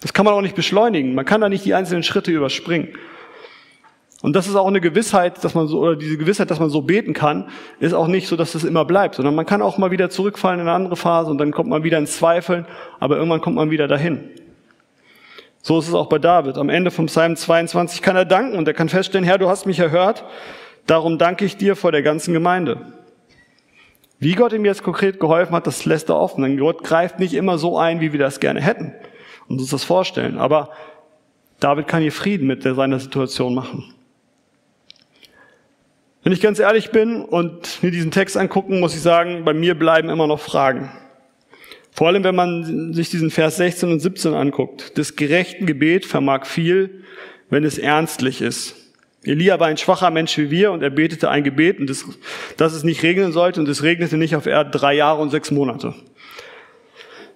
Das 0.00 0.12
kann 0.12 0.24
man 0.24 0.34
auch 0.34 0.40
nicht 0.40 0.54
beschleunigen. 0.54 1.16
Man 1.16 1.24
kann 1.24 1.40
da 1.40 1.48
nicht 1.48 1.64
die 1.64 1.74
einzelnen 1.74 2.04
Schritte 2.04 2.30
überspringen. 2.30 2.90
Und 4.22 4.36
das 4.36 4.46
ist 4.46 4.54
auch 4.54 4.68
eine 4.68 4.80
Gewissheit, 4.80 5.42
dass 5.42 5.52
man 5.54 5.66
so, 5.66 5.80
oder 5.80 5.96
diese 5.96 6.16
Gewissheit, 6.16 6.52
dass 6.52 6.60
man 6.60 6.70
so 6.70 6.82
beten 6.82 7.12
kann, 7.12 7.48
ist 7.80 7.92
auch 7.92 8.06
nicht 8.06 8.28
so, 8.28 8.36
dass 8.36 8.52
das 8.52 8.62
immer 8.62 8.84
bleibt, 8.84 9.16
sondern 9.16 9.34
man 9.34 9.46
kann 9.46 9.62
auch 9.62 9.78
mal 9.78 9.90
wieder 9.90 10.10
zurückfallen 10.10 10.60
in 10.60 10.68
eine 10.68 10.76
andere 10.76 10.94
Phase 10.94 11.28
und 11.28 11.38
dann 11.38 11.50
kommt 11.50 11.68
man 11.68 11.82
wieder 11.82 11.98
ins 11.98 12.16
Zweifeln, 12.16 12.66
aber 13.00 13.16
irgendwann 13.16 13.40
kommt 13.40 13.56
man 13.56 13.72
wieder 13.72 13.88
dahin. 13.88 14.30
So 15.60 15.78
ist 15.80 15.88
es 15.88 15.94
auch 15.94 16.08
bei 16.08 16.20
David. 16.20 16.56
Am 16.56 16.68
Ende 16.68 16.92
vom 16.92 17.06
Psalm 17.06 17.34
22 17.34 18.00
kann 18.00 18.14
er 18.14 18.24
danken 18.24 18.56
und 18.56 18.68
er 18.68 18.74
kann 18.74 18.88
feststellen, 18.88 19.26
Herr, 19.26 19.38
du 19.38 19.48
hast 19.48 19.66
mich 19.66 19.80
erhört, 19.80 20.24
darum 20.86 21.18
danke 21.18 21.44
ich 21.44 21.56
dir 21.56 21.74
vor 21.74 21.90
der 21.90 22.02
ganzen 22.02 22.32
Gemeinde. 22.32 22.93
Wie 24.24 24.34
Gott 24.34 24.54
ihm 24.54 24.64
jetzt 24.64 24.82
konkret 24.82 25.20
geholfen 25.20 25.54
hat, 25.54 25.66
das 25.66 25.84
lässt 25.84 26.08
er 26.08 26.16
offen. 26.16 26.44
Denn 26.44 26.56
Gott 26.56 26.82
greift 26.82 27.18
nicht 27.18 27.34
immer 27.34 27.58
so 27.58 27.76
ein, 27.76 28.00
wie 28.00 28.12
wir 28.12 28.18
das 28.18 28.40
gerne 28.40 28.62
hätten 28.62 28.94
und 29.48 29.60
uns 29.60 29.68
das 29.68 29.84
vorstellen. 29.84 30.38
Aber 30.38 30.70
David 31.60 31.88
kann 31.88 32.00
hier 32.00 32.10
Frieden 32.10 32.46
mit 32.46 32.62
seiner 32.62 32.98
Situation 32.98 33.54
machen. 33.54 33.92
Wenn 36.22 36.32
ich 36.32 36.40
ganz 36.40 36.58
ehrlich 36.58 36.90
bin 36.90 37.20
und 37.20 37.82
mir 37.82 37.90
diesen 37.90 38.12
Text 38.12 38.38
angucken, 38.38 38.80
muss 38.80 38.94
ich 38.94 39.02
sagen, 39.02 39.44
bei 39.44 39.52
mir 39.52 39.78
bleiben 39.78 40.08
immer 40.08 40.26
noch 40.26 40.40
Fragen. 40.40 40.90
Vor 41.90 42.06
allem, 42.08 42.24
wenn 42.24 42.34
man 42.34 42.94
sich 42.94 43.10
diesen 43.10 43.30
Vers 43.30 43.58
16 43.58 43.92
und 43.92 44.00
17 44.00 44.32
anguckt. 44.32 44.96
Das 44.96 45.16
gerechten 45.16 45.66
Gebet 45.66 46.06
vermag 46.06 46.46
viel, 46.46 47.04
wenn 47.50 47.62
es 47.62 47.76
ernstlich 47.76 48.40
ist. 48.40 48.83
Elia 49.24 49.58
war 49.58 49.68
ein 49.68 49.76
schwacher 49.76 50.10
Mensch 50.10 50.36
wie 50.36 50.50
wir 50.50 50.72
und 50.72 50.82
er 50.82 50.90
betete 50.90 51.30
ein 51.30 51.44
Gebet, 51.44 51.78
und 51.80 51.88
das, 51.88 52.04
dass 52.56 52.74
es 52.74 52.84
nicht 52.84 53.02
regnen 53.02 53.32
sollte 53.32 53.60
und 53.60 53.68
es 53.68 53.82
regnete 53.82 54.16
nicht 54.16 54.36
auf 54.36 54.46
Erde 54.46 54.70
drei 54.70 54.94
Jahre 54.94 55.22
und 55.22 55.30
sechs 55.30 55.50
Monate. 55.50 55.94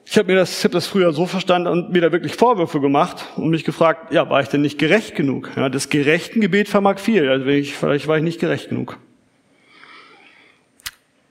Ich 0.05 0.17
habe 0.17 0.33
mir 0.33 0.39
das, 0.39 0.59
ich 0.59 0.65
hab 0.65 0.73
das 0.73 0.87
früher 0.87 1.13
so 1.13 1.27
verstanden 1.27 1.69
und 1.69 1.93
mir 1.93 2.01
da 2.01 2.13
wirklich 2.13 2.35
Vorwürfe 2.35 2.81
gemacht 2.81 3.27
und 3.37 3.51
mich 3.51 3.65
gefragt, 3.65 4.13
ja, 4.13 4.31
war 4.31 4.41
ich 4.41 4.49
denn 4.49 4.63
nicht 4.63 4.79
gerecht 4.79 5.15
genug? 5.15 5.51
Ja, 5.57 5.69
das 5.69 5.91
gerechten 5.91 6.41
Gebet 6.41 6.69
vermag 6.69 6.99
viel, 6.99 7.29
also 7.29 7.47
ich, 7.47 7.75
vielleicht 7.75 8.09
war 8.09 8.17
ich 8.17 8.23
nicht 8.23 8.41
gerecht 8.41 8.71
genug. 8.71 8.99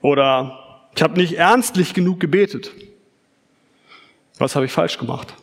Oder 0.00 0.86
ich 0.94 1.02
habe 1.02 1.18
nicht 1.18 1.34
ernstlich 1.34 1.92
genug 1.92 2.20
gebetet. 2.20 2.72
Was 4.38 4.54
habe 4.54 4.66
ich 4.66 4.72
falsch 4.72 4.98
gemacht? 4.98 5.34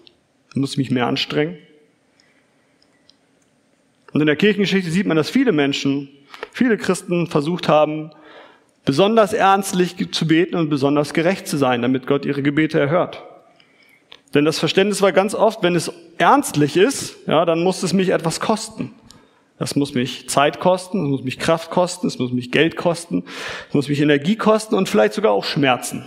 Muss 0.54 0.72
ich 0.72 0.78
mich 0.78 0.92
mehr 0.92 1.08
anstrengen? 1.08 1.58
Und 4.14 4.22
in 4.22 4.28
der 4.28 4.36
Kirchengeschichte 4.36 4.92
sieht 4.92 5.08
man, 5.08 5.18
dass 5.18 5.30
viele 5.30 5.52
Menschen, 5.52 6.10
viele 6.52 6.78
Christen 6.78 7.28
versucht 7.28 7.68
haben, 7.68 8.12
besonders 8.86 9.34
ernstlich 9.34 9.96
zu 10.12 10.28
beten 10.28 10.56
und 10.56 10.70
besonders 10.70 11.14
gerecht 11.14 11.48
zu 11.48 11.58
sein, 11.58 11.82
damit 11.82 12.08
Gott 12.08 12.26
ihre 12.26 12.44
Gebete 12.44 12.80
erhört. 12.80 13.24
Denn 14.34 14.46
das 14.46 14.60
Verständnis 14.60 15.02
war 15.02 15.12
ganz 15.12 15.34
oft, 15.34 15.64
wenn 15.64 15.76
es 15.76 15.92
ernstlich 16.18 16.78
ist, 16.78 17.16
ja, 17.28 17.46
dann 17.46 17.64
muss 17.64 17.84
es 17.84 17.94
mich 17.94 18.10
etwas 18.10 18.40
kosten. 18.40 18.94
Das 19.58 19.78
muss 19.78 19.94
mich 19.94 20.28
Zeit 20.30 20.60
kosten, 20.60 21.06
es 21.06 21.10
muss 21.10 21.24
mich 21.24 21.40
Kraft 21.40 21.72
kosten, 21.72 22.08
es 22.08 22.20
muss 22.20 22.34
mich 22.34 22.52
Geld 22.52 22.76
kosten, 22.76 23.24
es 23.70 23.74
muss 23.74 23.88
mich 23.88 24.02
Energie 24.02 24.36
kosten 24.36 24.76
und 24.76 24.90
vielleicht 24.90 25.14
sogar 25.14 25.32
auch 25.32 25.46
Schmerzen. 25.46 26.04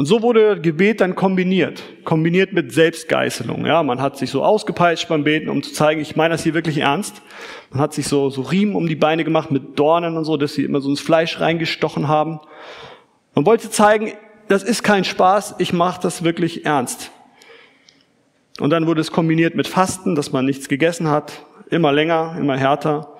Und 0.00 0.06
so 0.06 0.22
wurde 0.22 0.58
Gebet 0.58 1.02
dann 1.02 1.14
kombiniert, 1.14 1.82
kombiniert 2.04 2.54
mit 2.54 2.72
Selbstgeißelung. 2.72 3.66
Ja, 3.66 3.82
man 3.82 4.00
hat 4.00 4.16
sich 4.16 4.30
so 4.30 4.42
ausgepeitscht 4.42 5.10
beim 5.10 5.24
Beten, 5.24 5.50
um 5.50 5.62
zu 5.62 5.74
zeigen, 5.74 6.00
ich 6.00 6.16
meine 6.16 6.32
das 6.32 6.42
hier 6.42 6.54
wirklich 6.54 6.78
ernst. 6.78 7.20
Man 7.70 7.82
hat 7.82 7.92
sich 7.92 8.08
so, 8.08 8.30
so 8.30 8.40
Riemen 8.40 8.76
um 8.76 8.86
die 8.86 8.96
Beine 8.96 9.24
gemacht 9.24 9.50
mit 9.50 9.78
Dornen 9.78 10.16
und 10.16 10.24
so, 10.24 10.38
dass 10.38 10.54
sie 10.54 10.64
immer 10.64 10.80
so 10.80 10.88
ins 10.88 11.02
Fleisch 11.02 11.38
reingestochen 11.38 12.08
haben. 12.08 12.40
Man 13.34 13.44
wollte 13.44 13.68
zeigen, 13.68 14.14
das 14.48 14.62
ist 14.62 14.82
kein 14.82 15.04
Spaß, 15.04 15.56
ich 15.58 15.74
mache 15.74 16.00
das 16.00 16.24
wirklich 16.24 16.64
ernst. 16.64 17.10
Und 18.58 18.70
dann 18.70 18.86
wurde 18.86 19.02
es 19.02 19.12
kombiniert 19.12 19.54
mit 19.54 19.68
Fasten, 19.68 20.14
dass 20.14 20.32
man 20.32 20.46
nichts 20.46 20.68
gegessen 20.68 21.08
hat, 21.10 21.44
immer 21.68 21.92
länger, 21.92 22.36
immer 22.38 22.56
härter, 22.56 23.18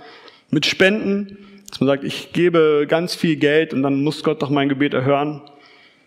mit 0.49 0.65
Spenden, 0.65 1.61
dass 1.69 1.79
man 1.81 1.89
sagt, 1.89 2.05
ich 2.05 2.33
gebe 2.33 2.87
ganz 2.89 3.15
viel 3.15 3.37
Geld 3.37 3.75
und 3.75 3.83
dann 3.83 4.03
muss 4.03 4.25
Gott 4.25 4.41
doch 4.41 4.49
mein 4.49 4.71
Gebet 4.71 4.95
erhören. 4.95 5.43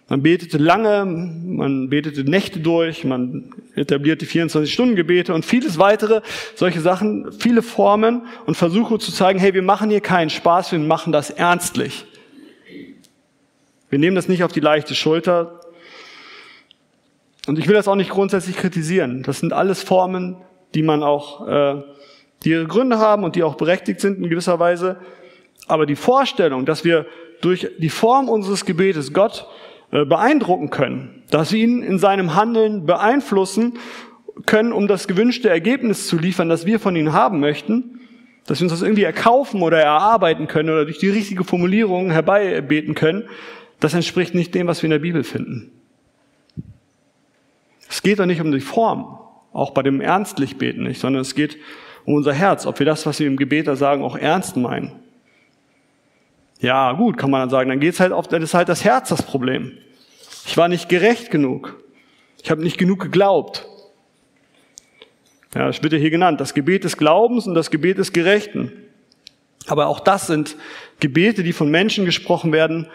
Man 0.10 0.22
betete 0.22 0.58
lange, 0.58 1.06
man 1.06 1.90
betete 1.90 2.24
Nächte 2.24 2.60
durch, 2.60 3.06
man 3.06 3.54
etablierte 3.76 4.26
24-Stunden-Gebete 4.26 5.34
und 5.34 5.46
vieles 5.46 5.78
weitere, 5.78 6.22
solche 6.56 6.82
Sachen, 6.82 7.32
viele 7.32 7.62
Formen 7.62 8.24
und 8.46 8.56
Versuche 8.56 9.00
zu 9.00 9.12
zeigen, 9.14 9.40
hey, 9.40 9.54
wir 9.54 9.62
machen 9.62 9.90
hier 9.90 10.02
keinen 10.02 10.30
Spaß, 10.30 10.74
wir 10.74 10.80
machen 10.80 11.14
das 11.14 11.30
ernstlich. 11.30 12.06
Wir 13.90 14.00
nehmen 14.00 14.16
das 14.16 14.28
nicht 14.28 14.44
auf 14.44 14.52
die 14.52 14.60
leichte 14.60 14.94
Schulter. 14.94 15.62
Und 17.48 17.60
ich 17.60 17.68
will 17.68 17.76
das 17.76 17.88
auch 17.88 17.96
nicht 17.96 18.10
grundsätzlich 18.10 18.58
kritisieren. 18.58 19.24
Das 19.24 19.40
sind 19.40 19.54
alles 19.54 19.84
Formen, 19.84 20.38
die 20.74 20.82
man 20.82 21.04
auch, 21.04 21.48
äh, 21.48 21.82
die 22.44 22.50
ihre 22.50 22.66
Gründe 22.66 22.98
haben 22.98 23.24
und 23.24 23.36
die 23.36 23.44
auch 23.44 23.56
berechtigt 23.56 24.02
sind 24.02 24.18
in 24.18 24.30
gewisser 24.30 24.60
Weise. 24.60 24.98
Aber 25.68 25.86
die 25.86 25.96
Vorstellung, 25.96 26.66
dass 26.66 26.84
wir 26.84 27.06
durch 27.42 27.70
die 27.78 27.90
Form 27.90 28.30
unseres 28.30 28.66
Gebetes 28.66 29.14
Gott 29.14 29.48
beeindrucken 29.94 30.72
können, 30.72 31.24
dass 31.30 31.52
wir 31.52 31.64
ihn 31.64 31.84
in 31.84 32.00
seinem 32.00 32.36
Handeln 32.36 32.86
beeinflussen 32.86 33.78
können, 34.48 34.74
um 34.74 34.88
das 34.88 35.08
gewünschte 35.08 35.50
Ergebnis 35.50 36.08
zu 36.08 36.18
liefern, 36.18 36.50
das 36.50 36.66
wir 36.66 36.80
von 36.80 36.96
ihm 36.96 37.14
haben 37.14 37.40
möchten, 37.40 38.00
dass 38.46 38.60
wir 38.60 38.66
uns 38.66 38.74
das 38.74 38.82
irgendwie 38.82 39.04
erkaufen 39.04 39.62
oder 39.62 39.80
erarbeiten 39.80 40.48
können 40.48 40.70
oder 40.70 40.86
durch 40.86 40.98
die 40.98 41.10
richtige 41.10 41.44
Formulierung 41.44 42.12
herbeibeten 42.12 42.96
können, 42.96 43.24
das 43.80 43.94
entspricht 43.94 44.34
nicht 44.34 44.56
dem, 44.56 44.68
was 44.68 44.82
wir 44.82 44.88
in 44.88 44.92
der 44.92 45.00
Bibel 45.00 45.24
finden. 45.24 45.72
Es 47.88 48.02
geht 48.02 48.20
doch 48.20 48.26
nicht 48.26 48.42
um 48.42 48.52
die 48.52 48.60
Form, 48.60 49.20
auch 49.54 49.72
bei 49.72 49.84
dem 49.84 50.02
ernstlich 50.02 50.58
beten 50.58 50.84
nicht, 50.84 51.00
sondern 51.00 51.22
es 51.22 51.36
geht 51.36 51.58
um 52.06 52.16
unser 52.16 52.34
Herz, 52.34 52.66
ob 52.66 52.80
wir 52.80 52.86
das, 52.86 53.06
was 53.06 53.20
wir 53.20 53.28
im 53.28 53.38
Gebet 53.38 53.68
da 53.68 53.76
sagen, 53.76 54.04
auch 54.04 54.18
ernst 54.18 54.58
meinen. 54.58 55.04
Ja, 56.64 56.94
gut, 56.94 57.18
kann 57.18 57.30
man 57.30 57.42
dann 57.42 57.50
sagen, 57.50 57.70
dann 57.70 57.82
geht's 57.82 58.00
halt 58.00 58.14
auf, 58.14 58.30
dann 58.30 58.42
ist 58.42 58.54
halt 58.54 58.70
das 58.70 58.86
Herz 58.86 59.10
das 59.10 59.22
Problem. 59.22 59.74
Ich 60.46 60.56
war 60.56 60.70
nicht 60.70 60.88
gerecht 60.88 61.30
genug. 61.30 61.78
Ich 62.42 62.50
habe 62.50 62.64
nicht 62.64 62.78
genug 62.78 63.02
geglaubt. 63.02 63.68
Ja, 65.54 65.68
das 65.68 65.84
wird 65.84 65.92
ja 65.92 66.00
hier 66.00 66.10
genannt, 66.10 66.40
das 66.40 66.54
Gebet 66.54 66.86
des 66.86 66.96
Glaubens 66.96 67.48
und 67.48 67.54
das 67.54 67.70
Gebet 67.70 67.98
des 67.98 68.14
Gerechten. 68.14 68.72
Aber 69.68 69.88
auch 69.88 70.00
das 70.00 70.28
sind 70.28 70.56
Gebete, 71.02 71.44
die 71.44 71.52
von 71.52 71.70
Menschen 71.70 72.06
gesprochen 72.06 72.54
werden, 72.54 72.88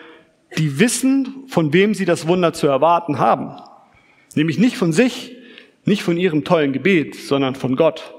die 0.56 0.78
wissen, 0.78 1.44
von 1.48 1.74
wem 1.74 1.92
sie 1.92 2.06
das 2.06 2.26
Wunder 2.26 2.54
zu 2.54 2.68
erwarten 2.68 3.18
haben. 3.18 3.54
Nämlich 4.34 4.58
nicht 4.58 4.78
von 4.78 4.94
sich, 4.94 5.36
nicht 5.84 6.02
von 6.02 6.16
ihrem 6.16 6.42
tollen 6.42 6.72
Gebet, 6.72 7.16
sondern 7.16 7.54
von 7.54 7.76
Gott. 7.76 8.14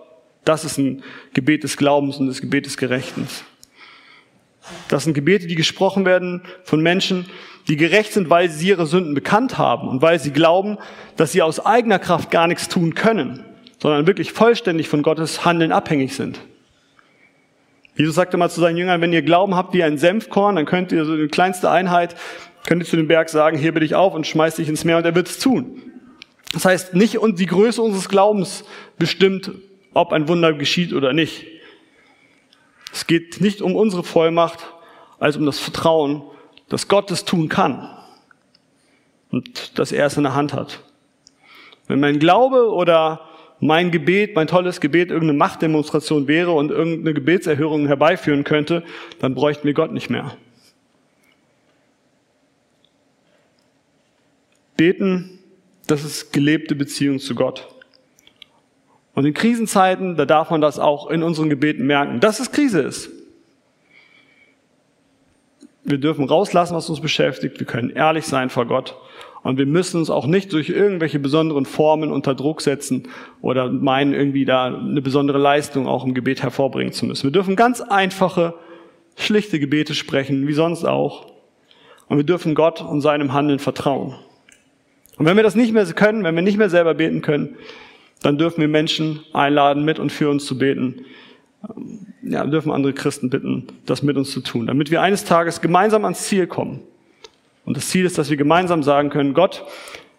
Das 0.46 0.64
ist 0.64 0.78
ein 0.78 1.02
Gebet 1.34 1.64
des 1.64 1.76
Glaubens 1.76 2.18
und 2.18 2.28
des 2.28 2.40
Gebet 2.40 2.68
des 2.68 2.78
Gerechtens. 2.78 3.46
Das 4.88 5.04
sind 5.04 5.14
Gebete, 5.14 5.48
die 5.48 5.56
gesprochen 5.56 6.06
werden 6.06 6.42
von 6.64 6.82
Menschen, 6.82 7.26
die 7.68 7.78
gerecht 7.78 8.14
sind, 8.14 8.30
weil 8.30 8.50
sie 8.50 8.70
ihre 8.70 8.86
Sünden 8.86 9.14
bekannt 9.14 9.58
haben 9.58 9.88
und 9.88 10.02
weil 10.02 10.20
sie 10.20 10.32
glauben, 10.32 10.78
dass 11.18 11.32
sie 11.32 11.42
aus 11.42 11.66
eigener 11.66 12.00
Kraft 12.00 12.32
gar 12.32 12.48
nichts 12.48 12.68
tun 12.68 12.96
können, 12.96 13.46
sondern 13.80 14.08
wirklich 14.08 14.32
vollständig 14.32 14.90
von 14.90 15.04
Gottes 15.04 15.46
Handeln 15.46 15.72
abhängig 15.72 16.16
sind. 16.16 16.40
Jesus 17.96 18.16
sagte 18.16 18.38
mal 18.38 18.50
zu 18.50 18.62
seinen 18.62 18.78
Jüngern, 18.78 19.02
wenn 19.02 19.14
ihr 19.14 19.22
Glauben 19.22 19.56
habt 19.56 19.74
wie 19.74 19.84
ein 19.84 19.98
Senfkorn, 19.98 20.56
dann 20.56 20.66
könnt 20.66 20.92
ihr 20.92 21.06
so 21.06 21.14
eine 21.14 21.28
kleinste 21.28 21.70
Einheit, 21.70 22.16
könnt 22.66 22.82
ihr 22.82 22.88
zu 22.88 22.96
dem 22.96 23.08
Berg 23.08 23.30
sagen, 23.30 23.58
hier 23.58 23.74
bin 23.74 23.84
ich 23.84 23.94
auf 23.94 24.14
und 24.14 24.26
schmeiß 24.26 24.56
dich 24.56 24.70
ins 24.70 24.86
Meer 24.86 24.98
und 24.98 25.06
er 25.06 25.16
wird 25.16 25.28
es 25.28 25.38
tun. 25.38 25.82
Das 26.54 26.66
heißt, 26.66 26.96
nicht 26.96 27.18
die 27.22 27.46
Größe 27.46 27.82
unseres 27.82 28.10
Glaubens 28.10 28.64
bestimmt, 28.98 29.52
ob 29.94 30.14
ein 30.14 30.28
Wunder 30.28 30.54
geschieht 30.54 30.94
oder 30.94 31.14
nicht. 31.14 31.46
Es 32.92 33.08
geht 33.08 33.42
nicht 33.42 33.62
um 33.62 33.76
unsere 33.76 34.04
Vollmacht, 34.04 34.66
als 35.20 35.38
um 35.38 35.46
das 35.46 35.60
Vertrauen, 35.60 36.24
dass 36.70 36.88
Gott 36.88 37.12
es 37.12 37.26
tun 37.26 37.50
kann 37.50 37.90
und 39.32 39.78
dass 39.78 39.92
er 39.92 40.06
es 40.06 40.18
in 40.18 40.24
der 40.24 40.36
Hand 40.36 40.54
hat. 40.54 40.82
Wenn 41.88 42.00
mein 42.00 42.20
Glaube 42.20 42.72
oder 42.72 43.30
mein 43.60 43.92
Gebet, 43.92 44.36
mein 44.36 44.48
tolles 44.48 44.80
Gebet 44.80 45.10
irgendeine 45.10 45.38
Machtdemonstration 45.38 46.28
wäre 46.28 46.52
und 46.52 46.72
irgendeine 46.72 47.14
Gebetserhörung 47.14 47.88
herbeiführen 47.88 48.44
könnte, 48.44 48.84
dann 49.20 49.36
bräuchten 49.36 49.66
wir 49.66 49.74
Gott 49.74 49.92
nicht 49.92 50.10
mehr. 50.10 50.38
Beten, 54.78 55.40
das 55.88 56.06
ist 56.06 56.32
gelebte 56.32 56.74
Beziehung 56.76 57.20
zu 57.20 57.36
Gott. 57.36 57.68
Und 59.20 59.26
in 59.26 59.34
Krisenzeiten, 59.34 60.16
da 60.16 60.24
darf 60.26 60.50
man 60.50 60.62
das 60.62 60.80
auch 60.80 61.10
in 61.10 61.24
unseren 61.24 61.50
Gebeten 61.50 61.86
merken, 61.86 62.22
dass 62.22 62.40
es 62.40 62.54
Krise 62.54 62.80
ist. 62.80 63.10
Wir 65.84 65.98
dürfen 65.98 66.24
rauslassen, 66.24 66.74
was 66.74 66.90
uns 66.90 67.02
beschäftigt. 67.02 67.60
Wir 67.60 67.68
können 67.68 67.90
ehrlich 67.90 68.26
sein 68.28 68.50
vor 68.50 68.66
Gott. 68.66 68.96
Und 69.44 69.58
wir 69.58 69.66
müssen 69.66 69.98
uns 69.98 70.10
auch 70.10 70.26
nicht 70.26 70.54
durch 70.54 70.70
irgendwelche 70.70 71.20
besonderen 71.20 71.66
Formen 71.66 72.14
unter 72.14 72.34
Druck 72.34 72.62
setzen 72.62 73.10
oder 73.42 73.70
meinen, 73.70 74.14
irgendwie 74.14 74.46
da 74.46 74.68
eine 74.68 75.02
besondere 75.02 75.38
Leistung 75.38 75.86
auch 75.86 76.06
im 76.06 76.14
Gebet 76.14 76.42
hervorbringen 76.42 76.94
zu 76.94 77.06
müssen. 77.06 77.26
Wir 77.26 77.32
dürfen 77.32 77.58
ganz 77.58 77.82
einfache, 77.82 78.54
schlichte 79.18 79.60
Gebete 79.60 79.96
sprechen, 79.96 80.48
wie 80.48 80.54
sonst 80.54 80.86
auch. 80.86 81.26
Und 82.08 82.16
wir 82.16 82.24
dürfen 82.24 82.56
Gott 82.56 82.82
und 82.82 83.02
seinem 83.02 83.34
Handeln 83.34 83.60
vertrauen. 83.60 84.16
Und 85.18 85.26
wenn 85.26 85.36
wir 85.36 85.44
das 85.44 85.56
nicht 85.56 85.74
mehr 85.74 85.86
können, 85.88 86.24
wenn 86.24 86.36
wir 86.36 86.42
nicht 86.42 86.58
mehr 86.58 86.70
selber 86.70 86.94
beten 86.94 87.22
können, 87.22 87.58
dann 88.22 88.38
dürfen 88.38 88.62
wir 88.62 88.68
Menschen 88.68 89.22
einladen, 89.34 89.86
mit 89.86 90.00
und 90.00 90.12
für 90.12 90.30
uns 90.30 90.46
zu 90.46 90.58
beten. 90.58 91.06
Ja, 92.24 92.46
dürfen 92.46 92.72
andere 92.72 92.94
Christen 92.94 93.30
bitten, 93.30 93.68
das 93.86 94.04
mit 94.04 94.18
uns 94.18 94.32
zu 94.32 94.42
tun, 94.42 94.68
damit 94.68 94.92
wir 94.92 95.02
eines 95.02 95.26
Tages 95.26 95.62
gemeinsam 95.62 96.06
ans 96.06 96.24
Ziel 96.24 96.48
kommen. 96.48 96.82
Und 97.66 97.78
das 97.78 97.90
Ziel 97.90 98.06
ist, 98.06 98.18
dass 98.18 98.30
wir 98.30 98.38
gemeinsam 98.38 98.84
sagen 98.84 99.10
können, 99.10 99.34
Gott, 99.34 99.64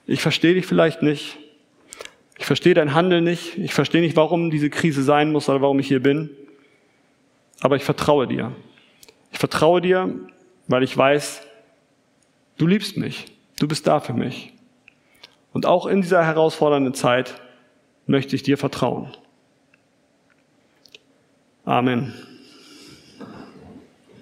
ich 0.07 0.21
verstehe 0.21 0.55
dich 0.55 0.67
vielleicht 0.67 1.03
nicht. 1.03 1.39
Ich 2.39 2.47
verstehe 2.47 2.75
dein 2.75 2.95
Handeln 2.95 3.25
nicht. 3.25 3.59
Ich 3.59 3.75
verstehe 3.75 4.01
nicht, 4.01 4.17
warum 4.17 4.51
diese 4.51 4.71
Krise 4.71 5.03
sein 5.03 5.33
muss 5.33 5.49
oder 5.49 5.61
warum 5.61 5.79
ich 5.79 5.89
hier 5.89 6.03
bin. 6.03 6.31
Aber 7.61 7.77
ich 7.77 7.85
vertraue 7.85 8.27
dir. 8.27 8.53
Ich 9.33 9.39
vertraue 9.39 9.81
dir, 9.81 10.15
weil 10.67 10.83
ich 10.83 10.97
weiß, 10.97 11.43
du 12.57 12.67
liebst 12.67 12.97
mich. 12.97 13.27
Du 13.59 13.69
bist 13.69 13.87
da 13.87 14.01
für 14.01 14.15
mich. 14.15 14.53
Und 15.53 15.67
auch 15.67 15.87
in 15.87 16.01
dieser 16.03 16.25
herausfordernden 16.25 16.95
Zeit 16.95 17.35
möchte 18.11 18.35
ich 18.35 18.43
dir 18.43 18.59
vertrauen. 18.59 19.09
Amen. 21.65 22.13